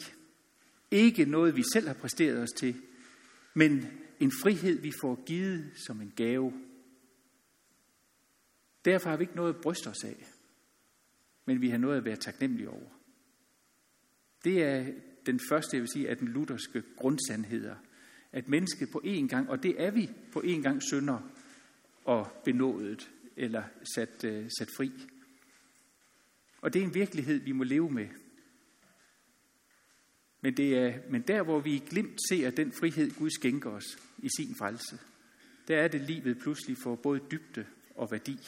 [0.90, 2.82] Ikke noget, vi selv har præsteret os til,
[3.54, 3.86] men
[4.20, 6.52] en frihed, vi får givet som en gave.
[8.84, 10.26] Derfor har vi ikke noget at bryste os af,
[11.44, 12.95] men vi har noget at være taknemmelige over.
[14.46, 14.86] Det er
[15.26, 17.74] den første, jeg vil sige, af den lutherske grundsandheder.
[18.32, 21.30] At mennesket på én gang, og det er vi på én gang synder
[22.04, 23.62] og benådet eller
[23.94, 24.92] sat, øh, sat fri.
[26.60, 28.08] Og det er en virkelighed, vi må leve med.
[30.40, 34.28] Men, det er, men der, hvor vi glimt ser den frihed, Gud skænker os i
[34.36, 34.98] sin frelse,
[35.68, 38.38] der er det livet pludselig for både dybde og værdi.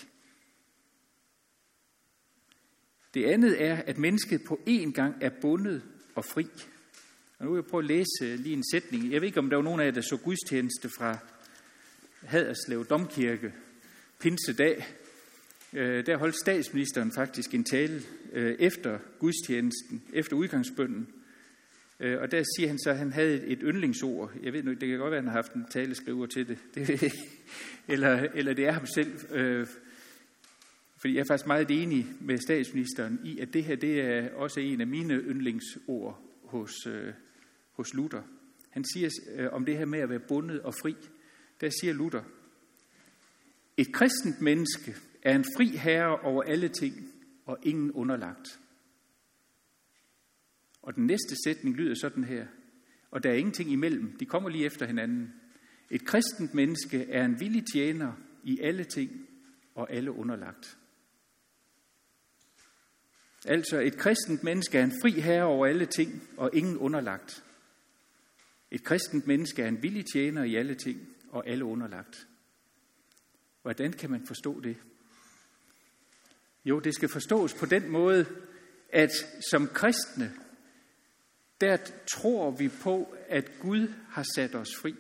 [3.19, 5.83] Det andet er, at mennesket på én gang er bundet
[6.15, 6.47] og fri.
[7.39, 9.13] Og nu vil jeg prøve at læse øh, lige en sætning.
[9.13, 11.19] Jeg ved ikke, om der var nogen af jer, der så gudstjeneste fra
[12.23, 13.53] Haderslev Domkirke
[14.21, 14.87] pinsedag.
[15.73, 18.03] Øh, der holdt statsministeren faktisk en tale
[18.33, 21.09] øh, efter gudstjenesten, efter udgangsbønden.
[22.01, 24.33] Og der siger han så, at han havde et yndlingsord.
[24.43, 26.59] Jeg ved nu, det kan godt være, at han har haft en taleskriver til det.
[26.75, 27.13] det
[27.89, 29.19] eller, eller det er ham selv.
[31.01, 34.61] Fordi jeg er faktisk meget enig med statsministeren i, at det her det er også
[34.61, 37.13] en af mine yndlingsord hos, øh,
[37.73, 38.23] hos Luther.
[38.71, 40.97] Han siger øh, om det her med at være bundet og fri.
[41.61, 42.23] Der siger Luther,
[43.77, 46.95] et kristent menneske er en fri herre over alle ting
[47.47, 48.61] og ingen underlagt.
[50.83, 52.47] Og den næste sætning lyder sådan her.
[53.11, 54.17] Og der er ingenting imellem.
[54.21, 55.35] De kommer lige efter hinanden.
[55.91, 58.13] Et kristent menneske er en villig tjener
[58.45, 59.11] i alle ting
[59.75, 60.78] og alle underlagt.
[63.49, 67.45] Altså, et kristent menneske er en fri herre over alle ting, og ingen underlagt.
[68.71, 72.27] Et kristent menneske er en villig tjener i alle ting, og alle underlagt.
[73.63, 74.77] Hvordan kan man forstå det?
[76.65, 78.27] Jo, det skal forstås på den måde,
[78.89, 79.11] at
[79.51, 80.35] som kristne,
[81.61, 81.77] der
[82.15, 84.95] tror vi på, at Gud har sat os fri.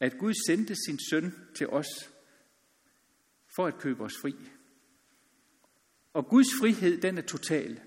[0.00, 2.10] At Gud sendte sin søn til os
[3.56, 4.34] for at købe os fri.
[6.12, 7.80] Og Guds frihed, den er total.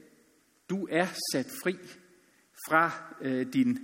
[0.69, 1.75] Du er sat fri
[2.67, 3.79] fra øh, din,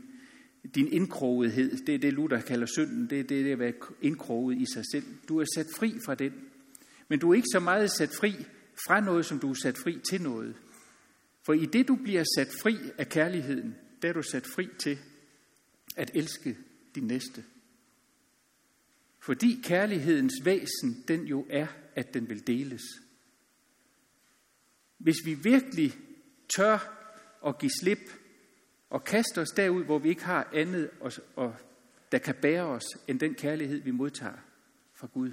[0.76, 1.78] din indkrogethed.
[1.86, 3.10] Det er det, Luther kalder synden.
[3.10, 5.06] Det er det, det at være indkroget i sig selv.
[5.30, 6.34] Du er sat fri fra den.
[7.08, 8.36] Men du er ikke så meget sat fri
[8.88, 10.56] fra noget, som du er sat fri til noget.
[11.46, 14.98] For i det, du bliver sat fri af kærligheden, der er du sat fri til
[15.96, 16.58] at elske
[16.96, 17.44] din næste.
[19.20, 22.82] Fordi kærlighedens væsen, den jo er, at den vil deles.
[25.00, 25.94] Hvis vi virkelig
[26.56, 26.96] tør
[27.46, 28.00] at give slip
[28.90, 31.56] og kaste os derud, hvor vi ikke har andet, og, og
[32.12, 34.38] der kan bære os, end den kærlighed, vi modtager
[34.94, 35.32] fra Gud,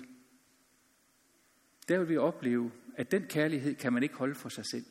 [1.88, 4.84] der vil vi opleve, at den kærlighed kan man ikke holde for sig selv.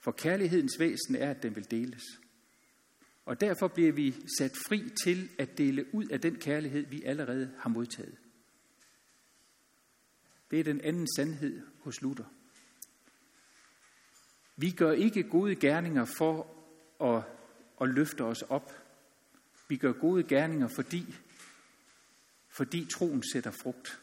[0.00, 2.02] For kærlighedens væsen er, at den vil deles.
[3.24, 7.54] Og derfor bliver vi sat fri til at dele ud af den kærlighed, vi allerede
[7.58, 8.18] har modtaget.
[10.50, 12.24] Det er den anden sandhed hos Luther.
[14.60, 16.46] Vi gør ikke gode gerninger for
[17.00, 17.22] at,
[17.80, 18.72] at løfte os op.
[19.68, 21.14] Vi gør gode gerninger, fordi,
[22.48, 24.00] fordi troen sætter frugt.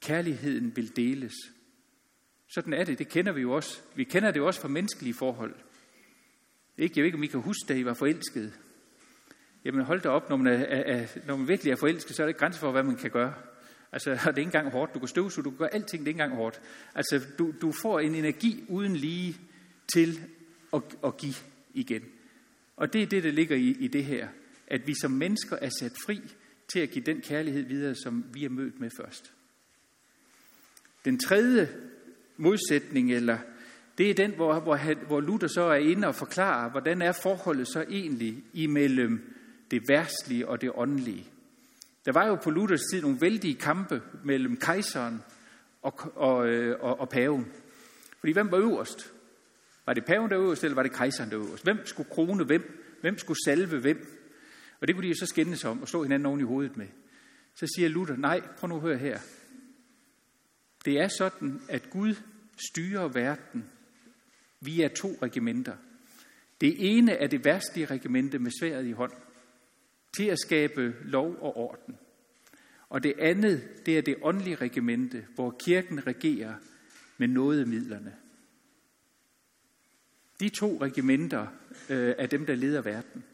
[0.00, 1.34] Kærligheden vil deles.
[2.48, 3.80] Sådan er det, det kender vi jo også.
[3.94, 5.54] Vi kender det jo også fra menneskelige forhold.
[6.78, 6.92] Ikke?
[6.96, 8.52] Jeg ved ikke, om I kan huske, da I var forelskede.
[9.64, 12.26] Jamen hold da op, når man, er, er, når man virkelig er forelsket, så er
[12.26, 13.34] det grænser for, hvad man kan gøre.
[13.92, 14.94] Altså, det er ikke engang hårdt.
[14.94, 16.60] Du kan støvsuge, du kan gøre alting, det er ikke engang hårdt.
[16.94, 19.36] Altså, du, du får en energi uden lige
[19.92, 20.20] til
[20.72, 21.34] at, at give
[21.74, 22.02] igen.
[22.76, 24.28] Og det er det, der ligger i, i det her.
[24.66, 26.20] At vi som mennesker er sat fri
[26.68, 29.32] til at give den kærlighed videre, som vi er mødt med først.
[31.04, 31.68] Den tredje
[32.36, 33.38] modsætning, eller
[33.98, 37.68] det er den, hvor, hvor, hvor Luther så er inde og forklarer, hvordan er forholdet
[37.68, 39.34] så egentlig imellem
[39.70, 41.26] det værstlige og det åndelige.
[42.06, 45.22] Der var jo på Luthers tid nogle vældige kampe mellem kejseren
[45.82, 47.52] og, og, øh, og, og paven.
[48.20, 49.12] Fordi hvem var øverst?
[49.86, 51.64] Var det paven, der var øverst, eller var det kejseren, der var øverst?
[51.64, 52.82] Hvem skulle krone hvem?
[53.00, 54.26] Hvem skulle salve hvem?
[54.80, 56.86] Og det kunne de jo så skændes om og slå hinanden oven i hovedet med.
[57.54, 59.18] Så siger Luther, nej, prøv nu at høre her.
[60.84, 62.14] Det er sådan, at Gud
[62.70, 63.70] styrer verden
[64.60, 65.76] via to regimenter.
[66.60, 69.12] Det ene er det værstlige regimente med sværet i hånd,
[70.16, 71.96] til at skabe lov og orden.
[72.88, 76.54] Og det andet, det er det åndelige regimente, hvor kirken regerer
[77.18, 78.16] med nådemidlerne.
[80.40, 81.46] De to regimenter
[81.90, 83.24] øh, er dem, der leder verden.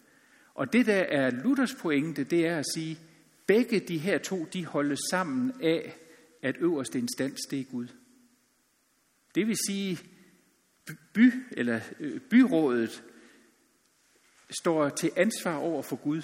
[0.54, 2.98] Og det, der er Luthers pointe, det er at sige,
[3.46, 5.96] begge de her to, de holdes sammen af,
[6.42, 7.86] at øverste instans, det er Gud.
[9.34, 9.98] Det vil sige,
[11.12, 13.02] by, eller øh, byrådet
[14.50, 16.22] står til ansvar over for Gud,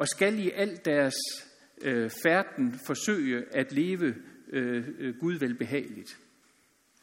[0.00, 1.14] og skal i al deres
[1.82, 4.14] øh, færden forsøge at leve
[4.48, 6.18] øh, øh, Gud velbehageligt.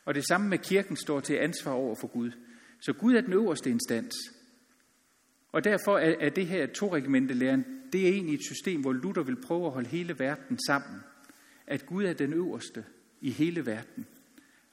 [0.06, 2.32] Og det samme med kirken står til ansvar over for Gud.
[2.80, 4.16] Så Gud er den øverste instans.
[5.52, 9.24] Og derfor er, er det her to læren, det er egentlig et system, hvor Luther
[9.24, 11.00] vil prøve at holde hele verden sammen.
[11.68, 12.86] At Gud er den øverste
[13.22, 14.06] i hele verden.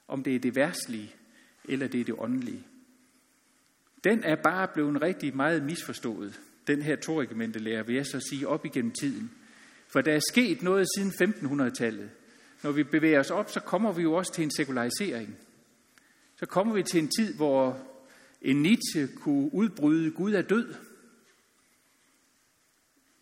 [0.07, 1.15] Om det er det værtslige,
[1.65, 2.67] eller det er det åndelige.
[4.03, 8.65] Den er bare blevet rigtig meget misforstået, den her lærer, vil jeg så sige, op
[8.65, 9.31] igennem tiden.
[9.87, 12.09] For der er sket noget siden 1500-tallet.
[12.63, 15.37] Når vi bevæger os op, så kommer vi jo også til en sekularisering.
[16.35, 17.79] Så kommer vi til en tid, hvor
[18.41, 20.73] en Nietzsche kunne udbryde, Gud er død.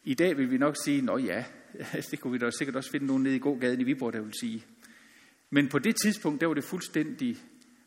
[0.04, 1.46] I dag vil vi nok sige, nå ja,
[2.12, 4.34] det kunne vi da sikkert også finde nogen nede i gågaden i Viborg, der vil
[4.40, 4.66] sige.
[5.50, 7.38] Men på det tidspunkt, der var det fuldstændig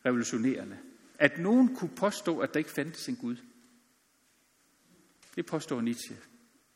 [0.05, 0.77] revolutionerende.
[1.19, 3.35] At nogen kunne påstå, at der ikke fandtes en Gud.
[5.37, 6.15] Det påstår Nietzsche.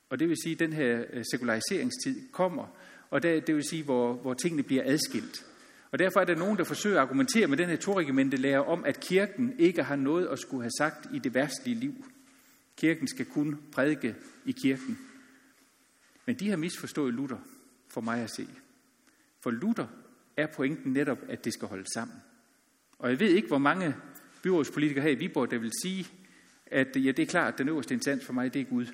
[0.09, 2.77] Og det vil sige, at den her øh, sekulariseringstid kommer,
[3.09, 5.45] og det, det vil sige, hvor, hvor tingene bliver adskilt.
[5.91, 8.85] Og derfor er der nogen, der forsøger at argumentere med den her toregimente lærer om,
[8.85, 12.05] at kirken ikke har noget at skulle have sagt i det værstlige liv.
[12.77, 14.99] Kirken skal kun prædike i kirken.
[16.25, 17.37] Men de har misforstået Luther,
[17.89, 18.47] for mig at se.
[19.39, 19.87] For Luther
[20.37, 22.17] er pointen netop, at det skal holde sammen.
[22.99, 23.95] Og jeg ved ikke, hvor mange
[24.43, 26.07] byrådspolitikere her i Viborg, der vil sige,
[26.71, 28.85] at ja, det er klart, at den øverste instans for mig, det er Gud.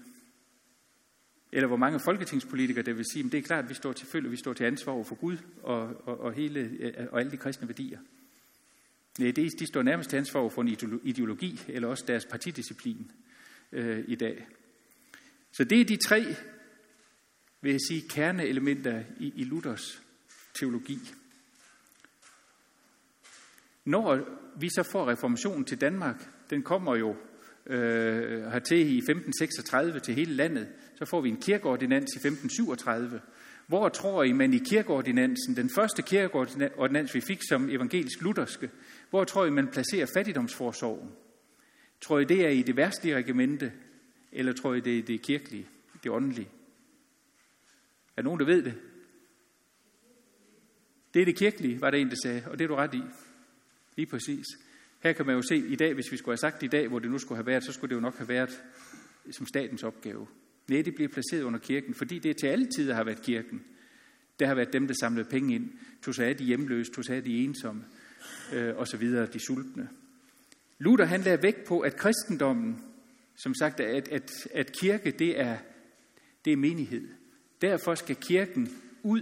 [1.52, 4.08] Eller hvor mange folketingspolitikere, der vil sige, at det er klart, at vi står til
[4.08, 7.32] følge, vi står til ansvar over for Gud og, og, og, hele, øh, og alle
[7.32, 8.00] de kristne værdier.
[9.20, 13.12] Nej, de, de står nærmest til ansvar for en ideologi, eller også deres partidisciplin
[13.72, 14.48] øh, i dag.
[15.52, 16.36] Så det er de tre,
[17.62, 20.02] vil jeg sige, kerneelementer i, i Luthers
[20.60, 21.00] teologi.
[23.86, 24.26] Når
[24.60, 27.16] vi så får reformationen til Danmark, den kommer jo
[27.70, 33.22] øh, hertil i 1536 til hele landet, så får vi en kirkeordinans i 1537.
[33.68, 38.70] Hvor tror I, man i kirkeordinansen, den første kirkeordinans, vi fik som evangelisk lutherske,
[39.10, 41.10] hvor tror I, man placerer fattigdomsforsorgen?
[42.02, 43.72] Tror I, det er i det værste regimente,
[44.32, 45.68] eller tror I, det er det kirkelige,
[46.04, 46.50] det åndelige?
[48.18, 48.74] Er nogen, der ved det?
[51.14, 53.02] Det er det kirkelige, var det en, der sagde, og det er du ret i.
[53.96, 54.46] Lige præcis.
[55.00, 57.00] Her kan man jo se i dag, hvis vi skulle have sagt i dag, hvor
[57.00, 58.64] det nu skulle have været, så skulle det jo nok have været
[59.32, 60.28] som statens opgave.
[60.70, 63.64] Nej, det bliver placeret under kirken, fordi det til alle tider har været kirken.
[64.40, 65.70] Det har været dem, der samlede penge ind,
[66.02, 67.84] tog sig af de hjemløse, tog sig af de ensomme,
[68.54, 69.90] øh, og så videre, de sultne.
[70.80, 72.84] Luther han lagde vægt på, at kristendommen,
[73.36, 75.58] som sagt, at, at, at kirke, det er,
[76.46, 77.08] det er menighed.
[77.62, 78.70] Derfor skal kirken
[79.04, 79.22] ud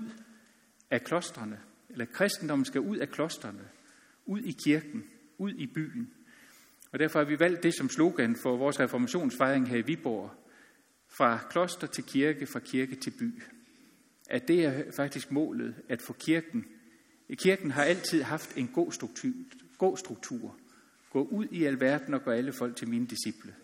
[0.92, 1.60] af klostrene,
[1.90, 3.64] eller kristendommen skal ud af klostrene,
[4.26, 5.04] ud i kirken,
[5.38, 6.14] ud i byen.
[6.92, 10.32] Og derfor har vi valgt det som slogan for vores reformationsfejring her i Viborg.
[11.08, 13.44] Fra kloster til kirke, fra kirke til by.
[14.30, 16.66] At det er faktisk målet, at få kirken.
[17.34, 19.34] Kirken har altid haft en god struktur.
[19.78, 20.56] God struktur.
[21.10, 23.56] Gå ud i alverden og gør alle folk til mine disciple.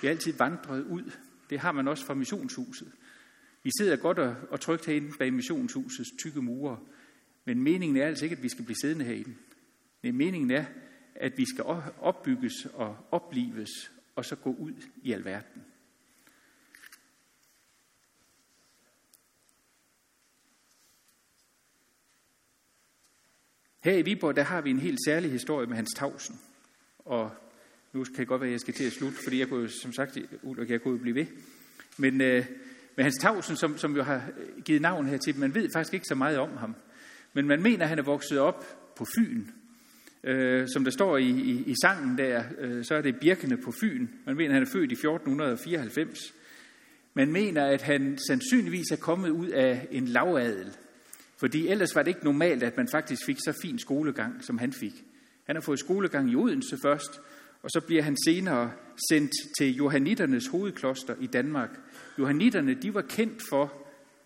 [0.00, 1.12] Vi har altid vandret ud.
[1.50, 2.92] Det har man også fra missionshuset.
[3.62, 6.78] Vi sidder godt og, og trygt herinde bag missionshusets tykke mure,
[7.44, 9.34] men meningen er altså ikke, at vi skal blive siddende herinde.
[10.02, 10.64] Men meningen er,
[11.20, 11.64] at vi skal
[12.00, 13.70] opbygges og oplives,
[14.16, 15.62] og så gå ud i alverden.
[23.80, 26.40] Her i Viborg, der har vi en helt særlig historie med Hans Tausen.
[26.98, 27.30] Og
[27.92, 29.92] nu kan det godt være, at jeg skal til at slutte, fordi jeg kunne som
[29.92, 30.18] sagt,
[30.68, 31.26] jeg kunne blive ved.
[31.96, 32.46] Men øh,
[32.96, 34.30] med Hans Tausen, som, som jo har
[34.64, 36.74] givet navn her til, man ved faktisk ikke så meget om ham.
[37.32, 38.64] Men man mener, at han er vokset op
[38.96, 39.46] på Fyn.
[40.24, 43.72] Øh, som der står i, i, i sangen der, øh, så er det Birkene på
[43.80, 44.08] Fyn.
[44.26, 46.34] Man mener, at han er født i 1494.
[47.14, 50.76] Man mener, at han sandsynligvis er kommet ud af en lavadel.
[51.36, 54.72] Fordi ellers var det ikke normalt, at man faktisk fik så fin skolegang, som han
[54.72, 55.04] fik.
[55.44, 57.20] Han har fået skolegang i Odense først,
[57.62, 58.72] og så bliver han senere
[59.10, 61.70] sendt til Johanniternes hovedkloster i Danmark.
[62.18, 63.72] Johanniterne, de var kendt for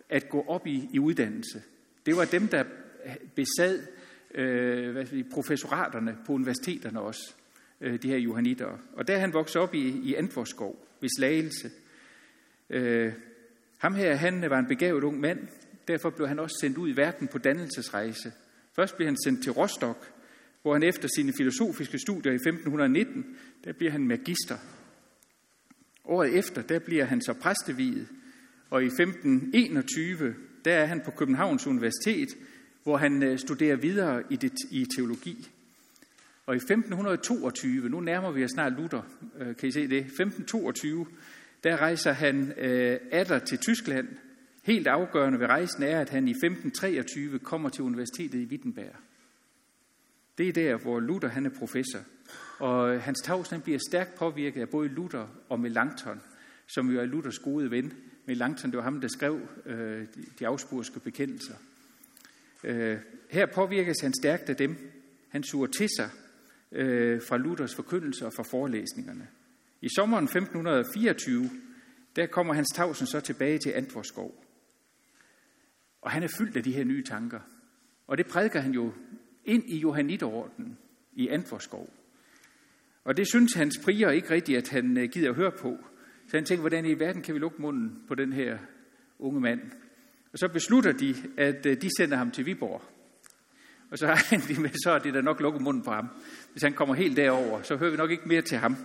[0.09, 1.61] at gå op i, i uddannelse.
[2.05, 2.63] Det var dem, der
[3.35, 3.79] besad
[4.35, 7.33] øh, hvad sige, professoraterne på universiteterne også,
[7.81, 8.77] øh, de her johanniter.
[8.93, 11.71] Og der han voksede op i, i Antvorskov ved Slagelse.
[12.69, 13.13] Øh,
[13.77, 15.39] ham her, han var en begavet ung mand,
[15.87, 18.31] derfor blev han også sendt ud i verden på dannelsesrejse.
[18.75, 20.11] Først blev han sendt til Rostock,
[20.61, 24.57] hvor han efter sine filosofiske studier i 1519, der bliver han magister.
[26.05, 28.07] Året efter, der bliver han så præsteviget,
[28.69, 32.29] og i 1521, der er han på Københavns Universitet,
[32.85, 35.51] hvor han øh, studerer videre i, det, i teologi.
[36.45, 39.01] Og i 1522, nu nærmer vi os snart Luther,
[39.39, 41.07] øh, kan I se det, 1522,
[41.63, 44.07] der rejser han øh, atter til Tyskland.
[44.63, 48.95] Helt afgørende ved rejsen er, at han i 1523 kommer til universitetet i Wittenberg.
[50.37, 51.99] Det er der, hvor Luther han er professor.
[52.59, 56.21] Og øh, hans tavs han bliver stærkt påvirket af både Luther og Melanchthon,
[56.67, 57.93] som jo er Luthers gode ven.
[58.25, 60.05] Melanchthon, det var ham, der skrev øh,
[60.39, 61.55] de afspurske bekendelser.
[62.65, 62.97] Øh,
[63.29, 64.75] her påvirkes han stærkt af dem.
[65.29, 66.09] Han suger til sig
[66.71, 69.27] øh, fra Luthers forkyndelse og fra forelæsningerne.
[69.81, 71.49] I sommeren 1524,
[72.15, 74.45] der kommer Hans Tausen så tilbage til Antvorskov.
[76.01, 77.39] Og han er fyldt af de her nye tanker.
[78.07, 78.93] Og det prædiker han jo
[79.45, 80.77] ind i Johannitorden
[81.13, 81.89] i Antvorskov.
[83.03, 85.77] Og det synes hans prier ikke rigtigt, at han øh, gider at høre på.
[86.27, 88.57] Så han tænker, hvordan i verden kan vi lukke munden på den her
[89.19, 89.61] unge mand?
[90.35, 92.81] Og så beslutter de, at øh, de sender ham til Viborg.
[93.91, 96.07] Og så har de med, så er det da nok lukket munden på ham.
[96.51, 98.77] Hvis han kommer helt derover, så hører vi nok ikke mere til ham.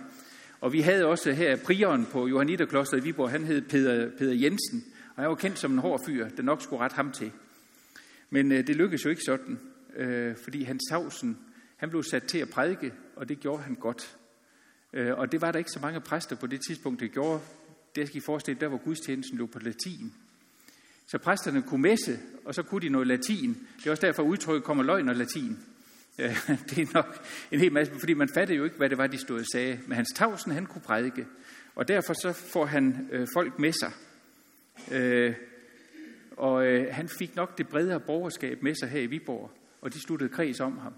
[0.61, 4.83] Og vi havde også her prieren på Johanniterkloster i Viborg, han hed Peter, Peter Jensen,
[5.15, 7.31] og han var kendt som en hård fyr, der nok skulle rette ham til.
[8.29, 9.59] Men øh, det lykkedes jo ikke sådan,
[9.95, 11.37] øh, fordi Hans Tavsen,
[11.77, 14.17] han blev sat til at prædike, og det gjorde han godt.
[14.93, 17.41] Øh, og det var der ikke så mange præster på det tidspunkt, det gjorde.
[17.95, 20.13] Det skal I forestille, der var gudstjenesten lå på latin.
[21.11, 23.67] Så præsterne kunne messe, og så kunne de noget latin.
[23.77, 25.59] Det er også derfor, udtrykket kommer løgn og latin.
[26.69, 29.17] Det er nok en hel masse, fordi man fattede jo ikke, hvad det var, de
[29.17, 29.79] stod og sagde.
[29.87, 31.27] Men Hans Tavsen, han kunne prædike.
[31.75, 33.91] Og derfor så får han øh, folk med sig.
[34.91, 35.35] Øh,
[36.37, 39.51] og øh, han fik nok det bredere borgerskab med sig her i Viborg,
[39.81, 40.93] og de sluttede kreds om ham.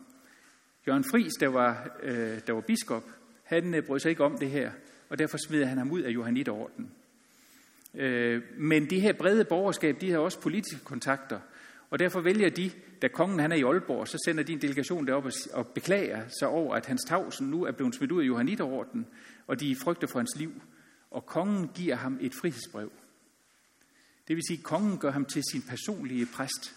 [0.87, 3.03] Jørgen Fris, der var, øh, der var biskop,
[3.43, 4.71] han øh, brød sig ikke om det her,
[5.09, 6.91] og derfor smed han ham ud af Johanniterorden.
[7.93, 11.39] Øh, men de her brede borgerskab, de har også politiske kontakter,
[11.89, 12.71] og derfor vælger de,
[13.01, 16.47] da kongen han er i Aalborg, så sender de en delegation derop og beklager sig
[16.47, 19.07] over, at hans tavsen nu er blevet smidt ud af Johanniterorden,
[19.47, 20.61] og de frygter for hans liv.
[21.11, 22.91] Og kongen giver ham et frihedsbrev.
[24.27, 26.75] Det vil sige, at kongen gør ham til sin personlige præst.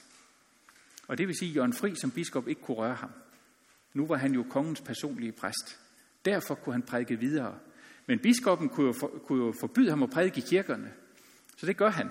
[1.08, 3.10] Og det vil sige, at Jørgen Fri som biskop ikke kunne røre ham.
[3.94, 5.78] Nu var han jo kongens personlige præst.
[6.24, 7.58] Derfor kunne han prædike videre.
[8.06, 10.92] Men biskoppen kunne jo, for, kunne jo forbyde ham at prædike i kirkerne.
[11.56, 12.10] Så det gør han.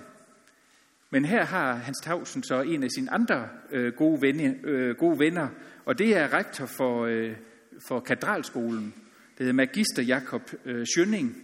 [1.10, 5.18] Men her har Hans Tausen så en af sine andre øh, gode, venner, øh, gode
[5.18, 5.48] venner,
[5.84, 7.36] og det er rektor for, øh,
[7.88, 8.94] for katedralskolen.
[9.30, 11.36] Det hedder magister Jakob øh, Schønning.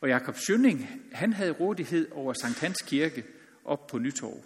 [0.00, 3.24] Og Jakob Schønning, han havde rådighed over Sankt Hans Kirke
[3.64, 4.44] op på Nytorv.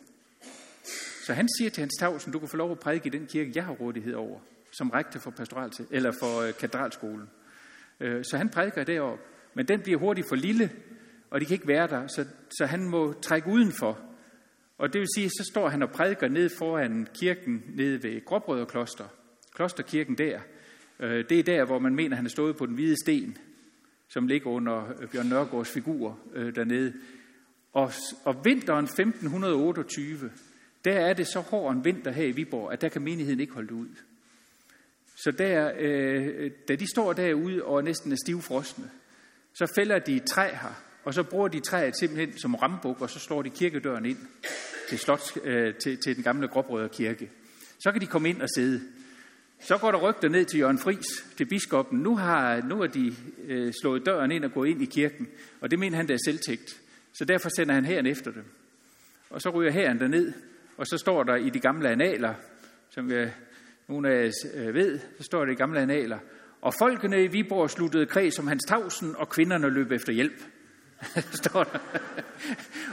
[1.27, 3.53] Så han siger til Hans Tausen, du kan få lov at prædike i den kirke,
[3.55, 4.41] jeg har rådighed over,
[4.71, 7.31] som rektor for, pastoral, eller for øh, katedralskolen.
[8.01, 10.71] Øh, så han prædiker deroppe, men den bliver hurtigt for lille,
[11.33, 13.99] og de kan ikke være der, så, så han må trække udenfor.
[14.79, 18.67] Og det vil sige, så står han og prædiker ned foran kirken nede ved Gråbrødre
[18.67, 19.05] Kloster.
[19.55, 20.41] Klosterkirken der.
[21.01, 23.39] Øh, det er der, hvor man mener, han er stået på den hvide sten,
[24.09, 26.93] som ligger under øh, Bjørn Nørgaards figur øh, dernede.
[27.73, 27.93] Og,
[28.25, 30.31] og vinteren 1528,
[30.85, 33.55] der er det så hård en vinter her i Viborg, at der kan menigheden ikke
[33.55, 33.89] holde ud.
[35.17, 38.91] Så der, øh, da de står derude og næsten er stivfrostende,
[39.55, 43.11] så fælder de et træ her, og så bruger de træet simpelthen som rambuk, og
[43.11, 44.19] så slår de kirkedøren ind
[44.89, 47.31] til, slot, øh, til, til den gamle Gråbrødre kirke.
[47.81, 48.81] Så kan de komme ind og sidde.
[49.61, 51.99] Så går der rygter ned til Jørgen Fris, til biskoppen.
[51.99, 53.15] Nu har nu er de
[53.49, 55.29] øh, slået døren ind og gået ind i kirken,
[55.61, 56.81] og det mener han, der er selvtægt.
[57.13, 58.45] Så derfor sender han herren efter dem.
[59.31, 60.33] Og så ryger herren derned,
[60.77, 62.35] og så står der i de gamle analer,
[62.91, 63.27] som vi,
[63.89, 66.19] nogle af jer øh, ved, så står der i de gamle analer,
[66.61, 70.43] og folkene i Viborg sluttede kreds som hans tavsen, og kvinderne løb efter hjælp.
[71.43, 71.79] står der.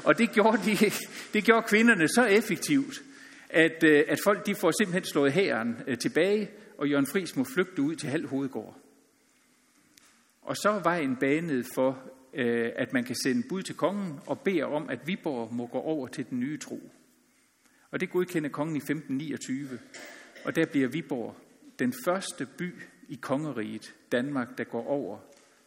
[0.03, 0.91] og det gjorde, de,
[1.33, 3.01] det gjorde kvinderne så effektivt,
[3.49, 7.43] at, øh, at folk de får simpelthen slået hæren øh, tilbage, og Jørgen Friis må
[7.43, 8.77] flygte ud til halv hovedgård.
[10.41, 12.03] Og så var vejen banet for,
[12.33, 15.77] øh, at man kan sende bud til kongen og bede om, at Viborg må gå
[15.77, 16.91] over til den nye tro.
[17.91, 19.79] Og det godkender kongen i 1529.
[20.45, 21.35] Og der bliver Viborg
[21.79, 22.73] den første by
[23.09, 25.19] i kongeriget Danmark, der går over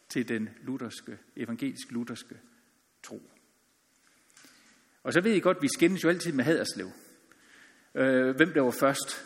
[0.09, 2.35] til den lutherske, evangelisk-lutherske
[3.03, 3.21] tro.
[5.03, 6.91] Og så ved I godt, vi skændes jo altid med Haderslev.
[7.95, 9.25] Øh, hvem der var først.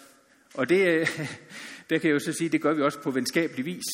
[0.53, 1.07] Og det, øh,
[1.89, 3.85] der kan jeg jo så sige, det gør vi også på venskabelig vis.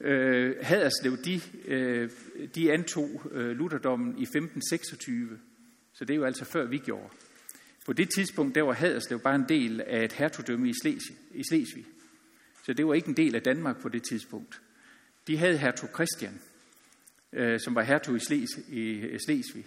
[0.00, 2.10] Øh, Haderslev, de, øh,
[2.54, 5.38] de antog øh, lutherdommen i 1526.
[5.92, 7.08] Så det er jo altså før vi gjorde.
[7.86, 10.72] På det tidspunkt, der var Haderslev bare en del af et hertugdømme i,
[11.34, 11.86] i Slesvig.
[12.64, 14.60] Så det var ikke en del af Danmark på det tidspunkt.
[15.26, 16.40] De havde hertug Christian,
[17.32, 19.64] øh, som var hertug i, Sles, i øh, Slesvig.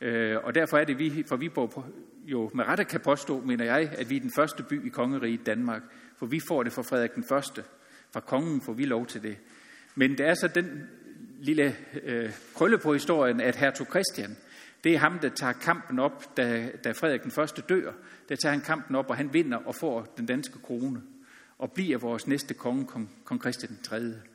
[0.00, 1.84] Øh, og derfor er det, vi fra Viborg
[2.24, 5.46] jo med rette kan påstå, mener jeg, at vi er den første by i kongeriget
[5.46, 5.82] Danmark.
[6.18, 7.64] For vi får det fra Frederik den Første.
[8.12, 9.38] Fra kongen får vi lov til det.
[9.94, 10.88] Men det er så den
[11.38, 14.36] lille øh, krølle på historien, at hertug Christian,
[14.84, 17.92] det er ham, der tager kampen op, da, da Frederik den Første dør.
[18.28, 21.02] Der tager han kampen op, og han vinder og får den danske krone.
[21.58, 24.31] Og bliver vores næste konge, kong, kong Christian den 3.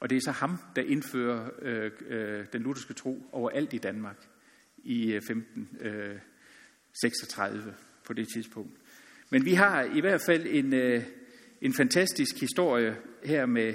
[0.00, 4.28] Og det er så ham, der indfører øh, øh, den lutherske tro overalt i Danmark
[4.78, 7.72] i 1536 øh, øh
[8.04, 8.80] på det tidspunkt.
[9.30, 11.02] Men vi har i hvert fald en, øh,
[11.60, 13.74] en fantastisk historie her med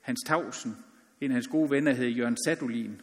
[0.00, 0.76] Hans Tausen.
[1.20, 3.00] En af hans gode venner hed Jørgen Sadolin,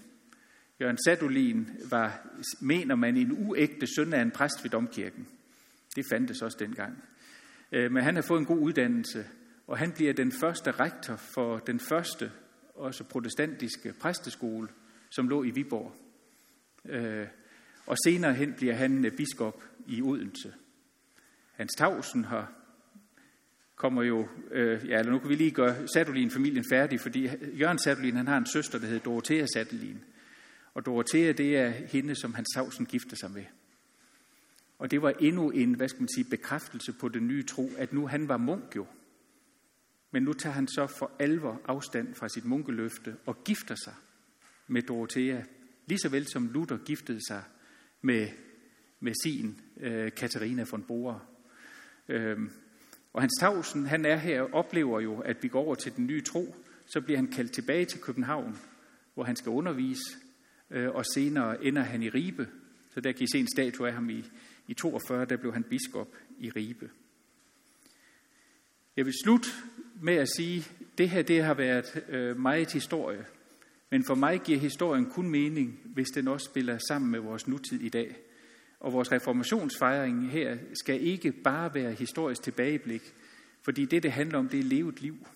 [0.81, 2.27] Jørgen Sadolin var,
[2.61, 5.27] mener man, en uægte søn af en præst ved domkirken.
[5.95, 7.03] Det fandtes også dengang.
[7.71, 9.25] Øh, men han har fået en god uddannelse,
[9.67, 12.31] og han bliver den første rektor for den første,
[12.79, 14.67] også protestantiske præsteskole,
[15.09, 15.95] som lå i Viborg.
[16.85, 17.27] Øh,
[17.85, 20.53] og senere hen bliver han øh, biskop i Odense.
[21.53, 22.51] Hans Tausen har
[23.75, 28.15] kommer jo, øh, ja, eller nu kan vi lige gøre Sadolin-familien færdig, fordi Jørgen Sadolin,
[28.15, 30.03] han har en søster, der hedder Dorothea Sadolin.
[30.73, 33.43] Og Dorothea, det er hende, som Hans Tausen gifter sig med.
[34.79, 37.93] Og det var endnu en, hvad skal man sige, bekræftelse på den nye tro, at
[37.93, 38.85] nu han var munk jo.
[40.11, 43.93] Men nu tager han så for alvor afstand fra sit munkeløfte og gifter sig
[44.67, 45.41] med Dorothea,
[45.85, 47.43] lige så vel som Luther giftede sig
[48.01, 48.27] med,
[48.99, 51.19] med sin øh, Katarina von Bora.
[52.09, 52.51] Øhm,
[53.13, 56.07] og Hans Tausen, han er her og oplever jo, at vi går over til den
[56.07, 56.55] nye tro.
[56.85, 58.57] Så bliver han kaldt tilbage til København,
[59.13, 60.17] hvor han skal undervise
[60.71, 62.47] Øh, og senere ender han i Ribe.
[62.93, 64.23] Så der kan I se en statue af ham i,
[64.67, 66.89] i 42, der blev han biskop i Ribe.
[68.97, 69.49] Jeg vil slutte
[70.01, 70.65] med at sige,
[70.97, 73.25] det her det har været øh, meget historie,
[73.89, 77.81] men for mig giver historien kun mening, hvis den også spiller sammen med vores nutid
[77.81, 78.15] i dag.
[78.79, 83.13] Og vores reformationsfejring her skal ikke bare være historisk tilbageblik,
[83.61, 85.27] fordi det, det handler om, det er levet liv.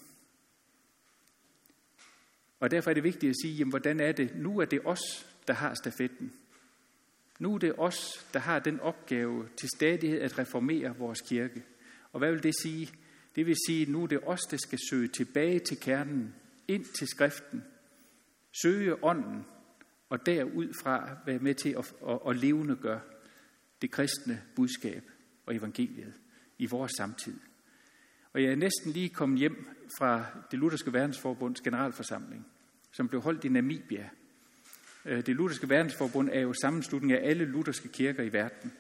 [2.59, 4.35] Og derfor er det vigtigt at sige, jamen, hvordan er det?
[4.35, 6.33] Nu er det os, der har stafetten.
[7.39, 11.63] Nu er det os, der har den opgave til stadighed at reformere vores kirke.
[12.11, 12.89] Og hvad vil det sige?
[13.35, 16.35] Det vil sige, at nu er det os, der skal søge tilbage til kernen,
[16.67, 17.63] ind til skriften,
[18.63, 19.45] søge ånden,
[20.09, 23.01] og derudfra være med til at, at, at levende gøre
[23.81, 25.03] det kristne budskab
[25.45, 26.13] og evangeliet
[26.57, 27.39] i vores samtid.
[28.33, 29.67] Og jeg er næsten lige kommet hjem
[29.97, 32.47] fra det lutherske verdensforbunds generalforsamling,
[32.91, 34.09] som blev holdt i Namibia.
[35.05, 38.73] Øh, det lutherske verdensforbund er jo sammenslutning af alle lutherske kirker i verden.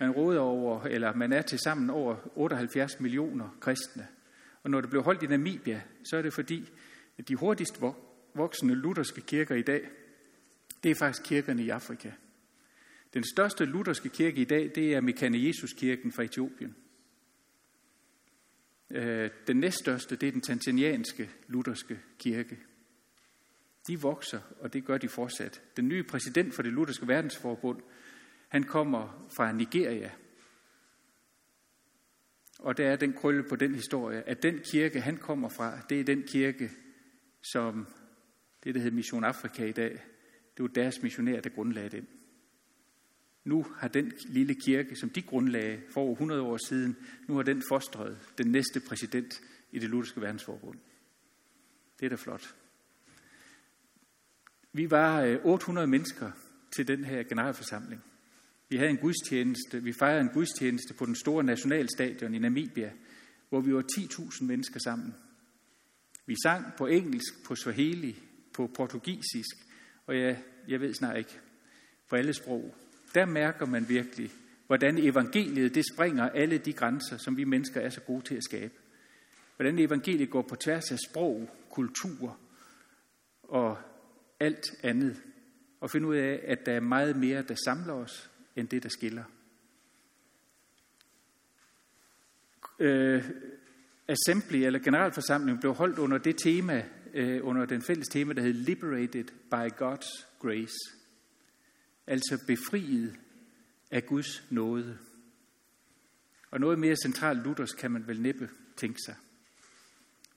[0.00, 4.06] Man råder over, eller man er til sammen over 78 millioner kristne.
[4.62, 6.70] Og når det blev holdt i Namibia, så er det fordi,
[7.18, 7.80] at de hurtigst
[8.34, 9.88] voksende lutherske kirker i dag,
[10.82, 12.10] det er faktisk kirkerne i Afrika.
[13.14, 16.76] Den største lutherske kirke i dag, det er Mekane Jesus-kirken fra Etiopien.
[18.90, 22.58] Øh, den næststørste, det er den tanzanianske lutherske kirke.
[23.88, 25.62] De vokser, og det gør de fortsat.
[25.76, 27.82] Den nye præsident for det lutherske verdensforbund,
[28.56, 30.10] han kommer fra Nigeria.
[32.58, 36.00] Og der er den krølle på den historie, at den kirke, han kommer fra, det
[36.00, 36.70] er den kirke,
[37.42, 37.86] som
[38.64, 39.92] det, der hedder Mission Afrika i dag,
[40.56, 42.08] det var deres missionær, der grundlagde den.
[43.44, 46.96] Nu har den lille kirke, som de grundlagde for over 100 år siden,
[47.28, 49.40] nu har den fostret den næste præsident
[49.70, 50.78] i det lutherske verdensforbund.
[52.00, 52.54] Det er da flot.
[54.72, 56.30] Vi var øh, 800 mennesker
[56.70, 58.04] til den her generalforsamling.
[58.68, 62.92] Vi havde en gudstjeneste, vi fejrede en gudstjeneste på den store nationalstadion i Namibia,
[63.48, 65.14] hvor vi var 10.000 mennesker sammen.
[66.26, 68.22] Vi sang på engelsk, på swahili,
[68.54, 69.56] på portugisisk,
[70.06, 71.40] og jeg, jeg ved snart ikke,
[72.08, 72.74] på alle sprog.
[73.14, 74.30] Der mærker man virkelig,
[74.66, 78.44] hvordan evangeliet det springer alle de grænser, som vi mennesker er så gode til at
[78.44, 78.74] skabe.
[79.56, 82.38] Hvordan evangeliet går på tværs af sprog, kultur
[83.42, 83.78] og
[84.40, 85.22] alt andet.
[85.80, 88.88] Og finde ud af, at der er meget mere, der samler os, end det, der
[88.88, 89.24] skiller.
[92.78, 93.30] Øh,
[94.08, 96.84] assembly, eller generalforsamling, blev holdt under det tema,
[97.14, 100.96] øh, under den fælles tema, der hed Liberated by God's Grace.
[102.06, 103.16] Altså befriet
[103.90, 104.98] af Guds nåde.
[106.50, 109.16] Og noget mere centralt luthersk kan man vel næppe tænke sig.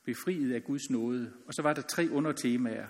[0.06, 1.34] Befriet af Guds nåde.
[1.48, 2.88] Og så var der tre undertemaer.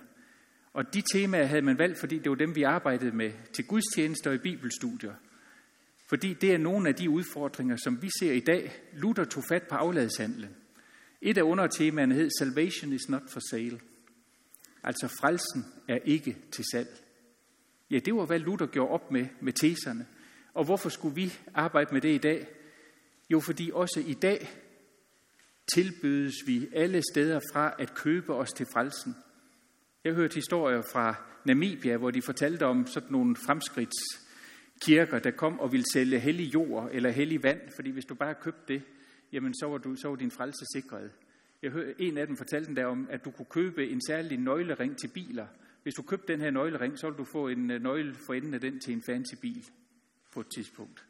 [0.79, 4.29] Og de temaer havde man valgt, fordi det var dem, vi arbejdede med til gudstjenester
[4.29, 5.13] og i bibelstudier.
[6.09, 8.81] Fordi det er nogle af de udfordringer, som vi ser i dag.
[8.93, 10.49] Luther tog fat på afladshandlen.
[11.21, 13.79] Et af undertemaerne hed Salvation is not for sale.
[14.83, 16.89] Altså frelsen er ikke til salg.
[17.91, 20.05] Ja, det var, hvad Luther gjorde op med, med teserne.
[20.53, 22.47] Og hvorfor skulle vi arbejde med det i dag?
[23.29, 24.49] Jo, fordi også i dag
[25.73, 29.15] tilbydes vi alle steder fra at købe os til frelsen.
[30.03, 35.71] Jeg hørte historier fra Namibia, hvor de fortalte om sådan nogle fremskridtskirker, der kom og
[35.71, 38.83] ville sælge hellig jord eller hellig vand, fordi hvis du bare købte det,
[39.31, 41.11] jamen så var, du, så var din frelse sikret.
[41.61, 44.97] Jeg hørte, en af dem fortalte der om, at du kunne købe en særlig nøglering
[44.97, 45.47] til biler.
[45.83, 48.53] Hvis du købte den her nøglering, så ville du få en øh, nøgle for enden
[48.53, 49.65] af den til en fancy bil
[50.33, 51.05] på et tidspunkt.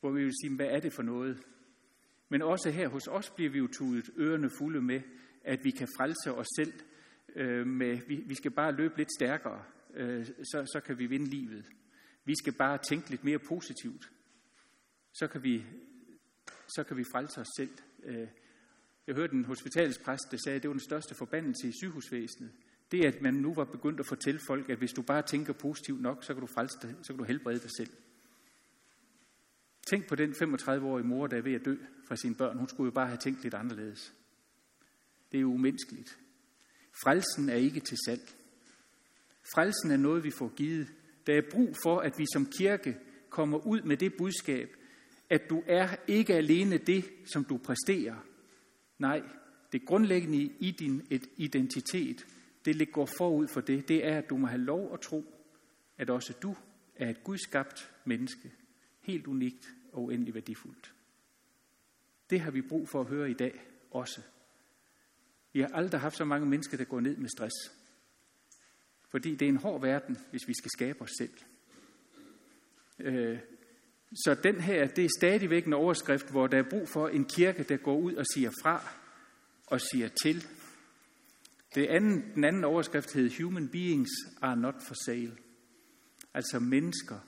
[0.00, 1.38] Hvor vi vil sige, hvad er det for noget?
[2.28, 5.00] Men også her hos os bliver vi jo tudet ørerne fulde med,
[5.44, 6.72] at vi kan frelse os selv
[7.36, 9.62] øh, med, vi, vi skal bare løbe lidt stærkere,
[9.94, 11.66] øh, så, så kan vi vinde livet.
[12.24, 14.10] Vi skal bare tænke lidt mere positivt.
[15.14, 15.64] Så kan vi,
[16.68, 17.70] så kan vi frelse os selv.
[18.04, 18.28] Øh,
[19.06, 22.52] jeg hørte en hospitalspræst, der sagde, at det var den største forbandelse i sygehusvæsenet.
[22.90, 26.00] Det at man nu var begyndt at fortælle folk, at hvis du bare tænker positivt
[26.00, 27.90] nok, så kan du, frelse dig, så kan du helbrede dig selv.
[29.86, 31.76] Tænk på den 35-årige mor, der er ved at dø
[32.08, 32.58] fra sine børn.
[32.58, 34.14] Hun skulle jo bare have tænkt lidt anderledes.
[35.32, 36.18] Det er jo umenneskeligt.
[37.02, 38.22] Frelsen er ikke til salg.
[39.54, 40.88] Frelsen er noget, vi får givet.
[41.26, 42.96] Der er brug for, at vi som kirke
[43.30, 44.76] kommer ud med det budskab,
[45.30, 48.16] at du er ikke alene det, som du præsterer.
[48.98, 49.22] Nej,
[49.72, 52.26] det grundlæggende i din identitet,
[52.64, 55.34] det går forud for det, det er, at du må have lov at tro,
[55.98, 56.56] at også du
[56.96, 58.52] er et gudskabt menneske,
[59.00, 60.94] helt unikt og uendelig værdifuldt.
[62.30, 64.20] Det har vi brug for at høre i dag også.
[65.52, 67.54] Vi har aldrig haft så mange mennesker, der går ned med stress.
[69.10, 71.32] Fordi det er en hård verden, hvis vi skal skabe os selv.
[72.98, 73.38] Øh,
[74.24, 77.62] så den her, det er stadigvæk en overskrift, hvor der er brug for en kirke,
[77.62, 78.88] der går ud og siger fra,
[79.66, 80.46] og siger til.
[81.74, 84.10] Det anden, den anden overskrift hed Human beings
[84.42, 85.36] are not for sale.
[86.34, 87.18] Altså mennesker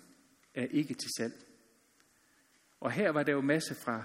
[0.55, 1.35] er ikke til salg.
[2.81, 4.05] Og her var der jo masse fra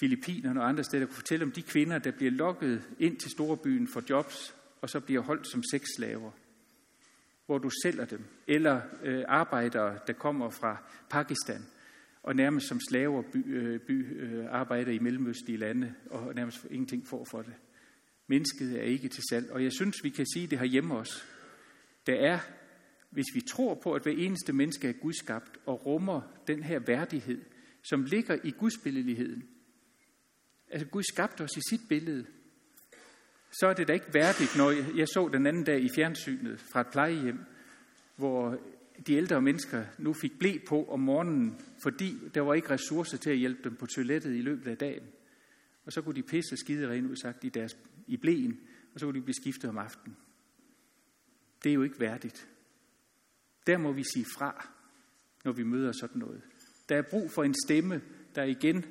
[0.00, 3.88] Filippinerne og andre steder, kunne fortælle om de kvinder, der bliver lokket ind til storbyen
[3.88, 6.30] for jobs, og så bliver holdt som sexslaver,
[7.46, 8.24] hvor du sælger dem.
[8.46, 10.76] Eller øh, arbejdere, der kommer fra
[11.10, 11.62] Pakistan,
[12.22, 17.06] og nærmest som slaver by, øh, by, øh, arbejder i mellemøstlige lande, og nærmest ingenting
[17.06, 17.54] får for det.
[18.26, 21.22] Mennesket er ikke til salg, og jeg synes, vi kan sige det her hjemme også.
[22.06, 22.38] Der er,
[23.10, 27.42] hvis vi tror på, at hver eneste menneske er gudskabt og rummer den her værdighed,
[27.82, 29.48] som ligger i gudsbilledigheden.
[30.70, 32.26] Altså Gud skabte os i sit billede.
[33.50, 36.80] Så er det da ikke værdigt, når jeg så den anden dag i fjernsynet fra
[36.80, 37.38] et plejehjem,
[38.16, 38.58] hvor
[39.06, 43.30] de ældre mennesker nu fik blæ på om morgenen, fordi der var ikke ressourcer til
[43.30, 45.02] at hjælpe dem på toilettet i løbet af dagen.
[45.84, 48.60] Og så kunne de pisse skide rent udsagt i, deres, i blæen,
[48.94, 50.16] og så kunne de blive skiftet om aftenen.
[51.64, 52.48] Det er jo ikke værdigt.
[53.66, 54.68] Der må vi sige fra,
[55.44, 56.42] når vi møder sådan noget.
[56.88, 58.02] Der er brug for en stemme,
[58.34, 58.84] der igen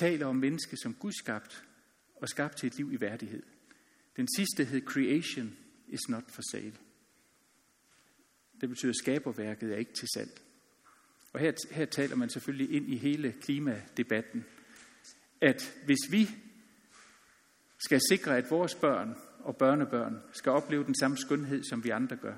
[0.00, 1.64] taler om mennesket som gudskabt
[2.16, 3.42] og skabt til et liv i værdighed.
[4.16, 5.56] Den sidste hed Creation
[5.88, 6.74] is not for sale.
[8.60, 10.40] Det betyder, at skaberværket er ikke til salg.
[11.32, 14.44] Og her, her taler man selvfølgelig ind i hele klimadebatten,
[15.40, 16.28] at hvis vi
[17.78, 22.16] skal sikre, at vores børn og børnebørn skal opleve den samme skønhed, som vi andre
[22.16, 22.34] gør,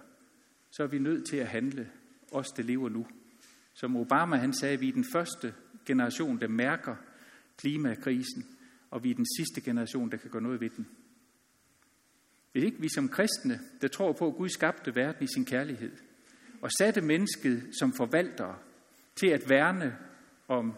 [0.70, 1.90] så er vi nødt til at handle,
[2.32, 3.06] os der lever nu.
[3.74, 5.54] Som Obama han sagde, at vi er den første
[5.86, 6.96] generation, der mærker
[7.60, 8.44] klimakrisen,
[8.90, 10.88] og vi er den sidste generation, der kan gøre noget ved den.
[12.52, 15.92] Hvis ikke vi som kristne, der tror på, at Gud skabte verden i sin kærlighed,
[16.60, 18.58] og satte mennesket som forvaltere
[19.16, 19.98] til at værne
[20.48, 20.74] om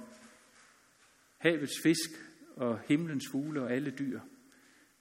[1.39, 2.11] havets fisk
[2.57, 4.21] og himlens fugle og alle dyr.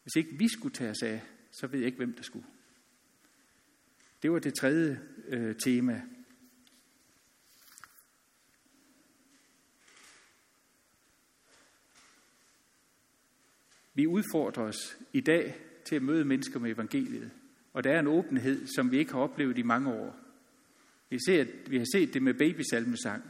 [0.03, 1.21] Hvis ikke vi skulle tage os af,
[1.51, 2.45] så ved jeg ikke, hvem der skulle.
[4.21, 6.01] Det var det tredje øh, tema.
[13.93, 17.31] Vi udfordres i dag til at møde mennesker med evangeliet.
[17.73, 20.19] Og der er en åbenhed, som vi ikke har oplevet i mange år.
[21.09, 23.23] Vi, ser, vi har set det med babysalmesang,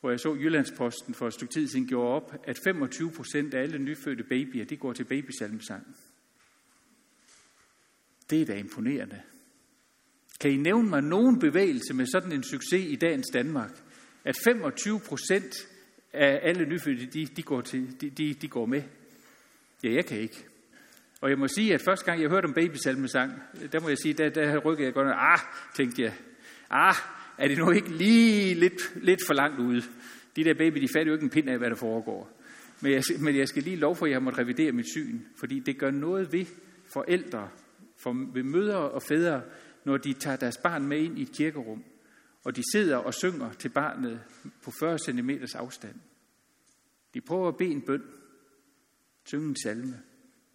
[0.00, 3.62] hvor jeg så Jyllandsposten for et stykke tid siden gjorde op, at 25 procent af
[3.62, 5.96] alle nyfødte babyer, de går til babysalmesang.
[8.30, 9.20] Det er da imponerende.
[10.40, 13.82] Kan I nævne mig nogen bevægelse med sådan en succes i dagens Danmark,
[14.24, 15.54] at 25 procent
[16.12, 18.82] af alle nyfødte, de, de, går til, de, de, de går med?
[19.84, 20.46] Ja, jeg kan ikke.
[21.20, 23.32] Og jeg må sige, at første gang jeg hørte om babysalmesang,
[23.72, 25.38] der må jeg sige, der, der rykkede jeg godt, ah,
[25.74, 26.12] tænkte jeg,
[26.70, 26.94] ah,
[27.38, 29.82] er det nu ikke lige lidt, lidt for langt ude?
[30.36, 32.40] De der baby, de fatter jo ikke en pind af, hvad der foregår.
[32.80, 35.58] Men jeg, men jeg skal lige lov for, at jeg må revidere mit syn, fordi
[35.58, 36.46] det gør noget ved
[36.92, 37.48] forældre,
[37.96, 39.42] for, ved mødre og fædre,
[39.84, 41.84] når de tager deres barn med ind i et kirkerum,
[42.44, 44.20] og de sidder og synger til barnet
[44.64, 45.94] på 40 cm afstand.
[47.14, 48.02] De prøver at bede en bøn,
[49.24, 50.02] synge en salme,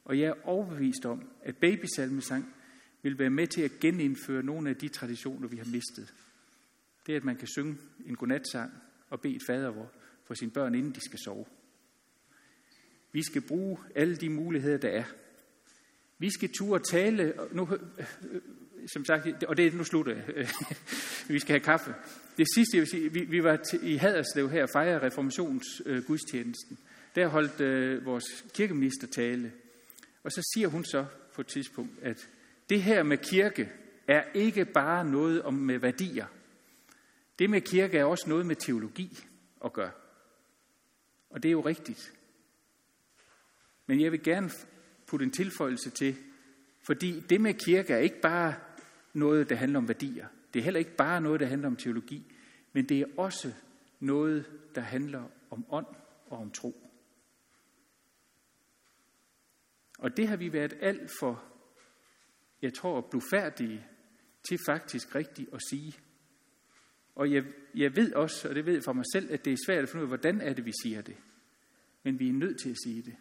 [0.05, 2.55] og jeg er overbevist om, at babysalmesang
[3.03, 6.13] vil være med til at genindføre nogle af de traditioner, vi har mistet.
[7.05, 8.72] Det er, at man kan synge en godnatsang
[9.09, 9.91] og bede et fadervor
[10.24, 11.45] for sine børn, inden de skal sove.
[13.11, 15.03] Vi skal bruge alle de muligheder, der er.
[16.18, 18.41] Vi skal turde tale, nu, øh, øh,
[18.88, 20.47] som sagt, og det er nu slutter jeg.
[21.36, 21.93] vi skal have kaffe.
[22.38, 25.82] Det sidste, jeg vil sige, vi, vi var til, i Haderslev her og fejrede reformations
[25.86, 26.78] øh, gudstjenesten.
[27.16, 29.53] Der holdt øh, vores kirkeminister tale.
[30.24, 32.30] Og så siger hun så på et tidspunkt, at
[32.70, 33.72] det her med kirke
[34.07, 36.26] er ikke bare noget om med værdier.
[37.39, 39.20] Det med kirke er også noget med teologi
[39.66, 39.91] at gøre.
[41.30, 42.13] Og det er jo rigtigt.
[43.86, 44.49] Men jeg vil gerne
[45.07, 46.16] putte en tilføjelse til,
[46.82, 48.53] fordi det med kirke er ikke bare
[49.13, 50.28] noget, der handler om værdier.
[50.53, 52.34] Det er heller ikke bare noget, der handler om teologi,
[52.74, 53.53] men det er også
[53.99, 54.45] noget,
[54.76, 55.86] der handler om ånd
[56.30, 56.84] og om tro.
[60.06, 61.43] Og det har vi været alt for,
[62.62, 63.88] jeg tror, blufærdige
[64.49, 65.95] til faktisk rigtigt at sige.
[67.16, 67.43] Og jeg,
[67.76, 69.89] jeg ved også, og det ved jeg for mig selv, at det er svært at
[69.89, 71.16] finde ud af, hvordan er det, vi siger det.
[72.03, 73.16] Men vi er nødt til at sige det.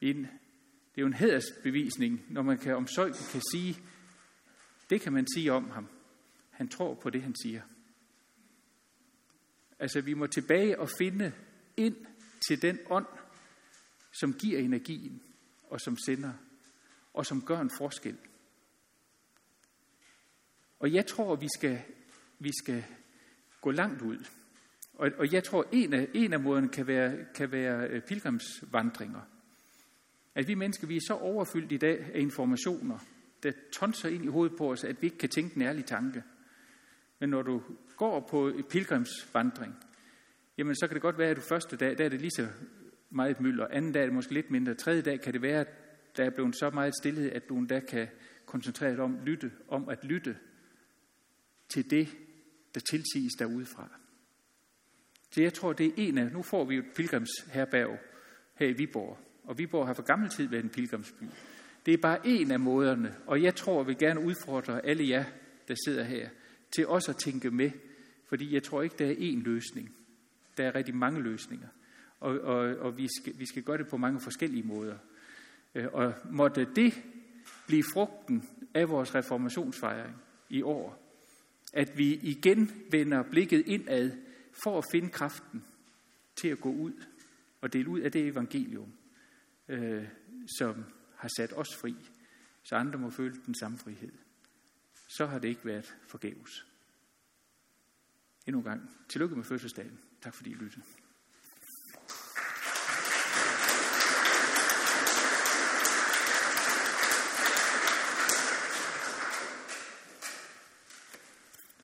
[0.00, 0.26] Det
[0.96, 3.76] er jo en hedersbevisning, når man kan om Søjken kan sige,
[4.90, 5.88] det kan man sige om ham.
[6.50, 7.62] Han tror på det, han siger.
[9.78, 11.32] Altså, vi må tilbage og finde
[11.76, 11.96] ind
[12.48, 13.06] til den ånd,
[14.12, 15.22] som giver energien,
[15.70, 16.32] og som sender,
[17.14, 18.16] og som gør en forskel.
[20.80, 21.82] Og jeg tror, vi skal,
[22.38, 22.84] vi skal
[23.60, 24.18] gå langt ud.
[24.94, 29.20] Og, og jeg tror, en af, en af måderne kan være, kan være øh, pilgrimsvandringer.
[30.34, 32.98] At vi mennesker, vi er så overfyldt i dag af informationer,
[33.42, 36.22] der tonser ind i hovedet på os, at vi ikke kan tænke en ærlig tanke.
[37.18, 37.62] Men når du
[37.96, 39.74] går på pilgrimsvandring,
[40.58, 42.48] jamen så kan det godt være, at du første dag, der er det lige så
[43.12, 45.68] meget mylder, anden dag er det måske lidt mindre, tredje dag kan det være, at
[46.16, 48.08] der er blevet så meget stillhed, at du endda kan
[48.46, 50.36] koncentrere dig om, lytte, om at lytte
[51.68, 52.08] til det,
[52.74, 53.88] der tilsiges derudefra.
[55.30, 57.98] Så jeg tror, det er en af, nu får vi jo et pilgrimsherberg
[58.54, 61.24] her i Viborg, og Viborg har for gammel tid været en pilgrimsby.
[61.86, 65.24] Det er bare en af måderne, og jeg tror, vi gerne udfordre alle jer,
[65.68, 66.28] der sidder her,
[66.76, 67.70] til også at tænke med,
[68.28, 69.94] fordi jeg tror ikke, der er én løsning.
[70.56, 71.68] Der er rigtig mange løsninger,
[72.22, 74.98] og, og, og vi, skal, vi skal gøre det på mange forskellige måder.
[75.74, 77.02] Øh, og måtte det
[77.66, 80.16] blive frugten af vores reformationsfejring
[80.48, 81.14] i år,
[81.72, 84.10] at vi igen vender blikket indad
[84.64, 85.64] for at finde kraften
[86.36, 86.92] til at gå ud
[87.60, 88.92] og dele ud af det evangelium,
[89.68, 90.04] øh,
[90.58, 90.84] som
[91.16, 91.94] har sat os fri,
[92.62, 94.12] så andre må føle den samme frihed.
[95.08, 96.66] Så har det ikke været forgæves.
[98.46, 99.98] Endnu en gang, tillykke med fødselsdagen.
[100.22, 100.82] Tak fordi I lyttede.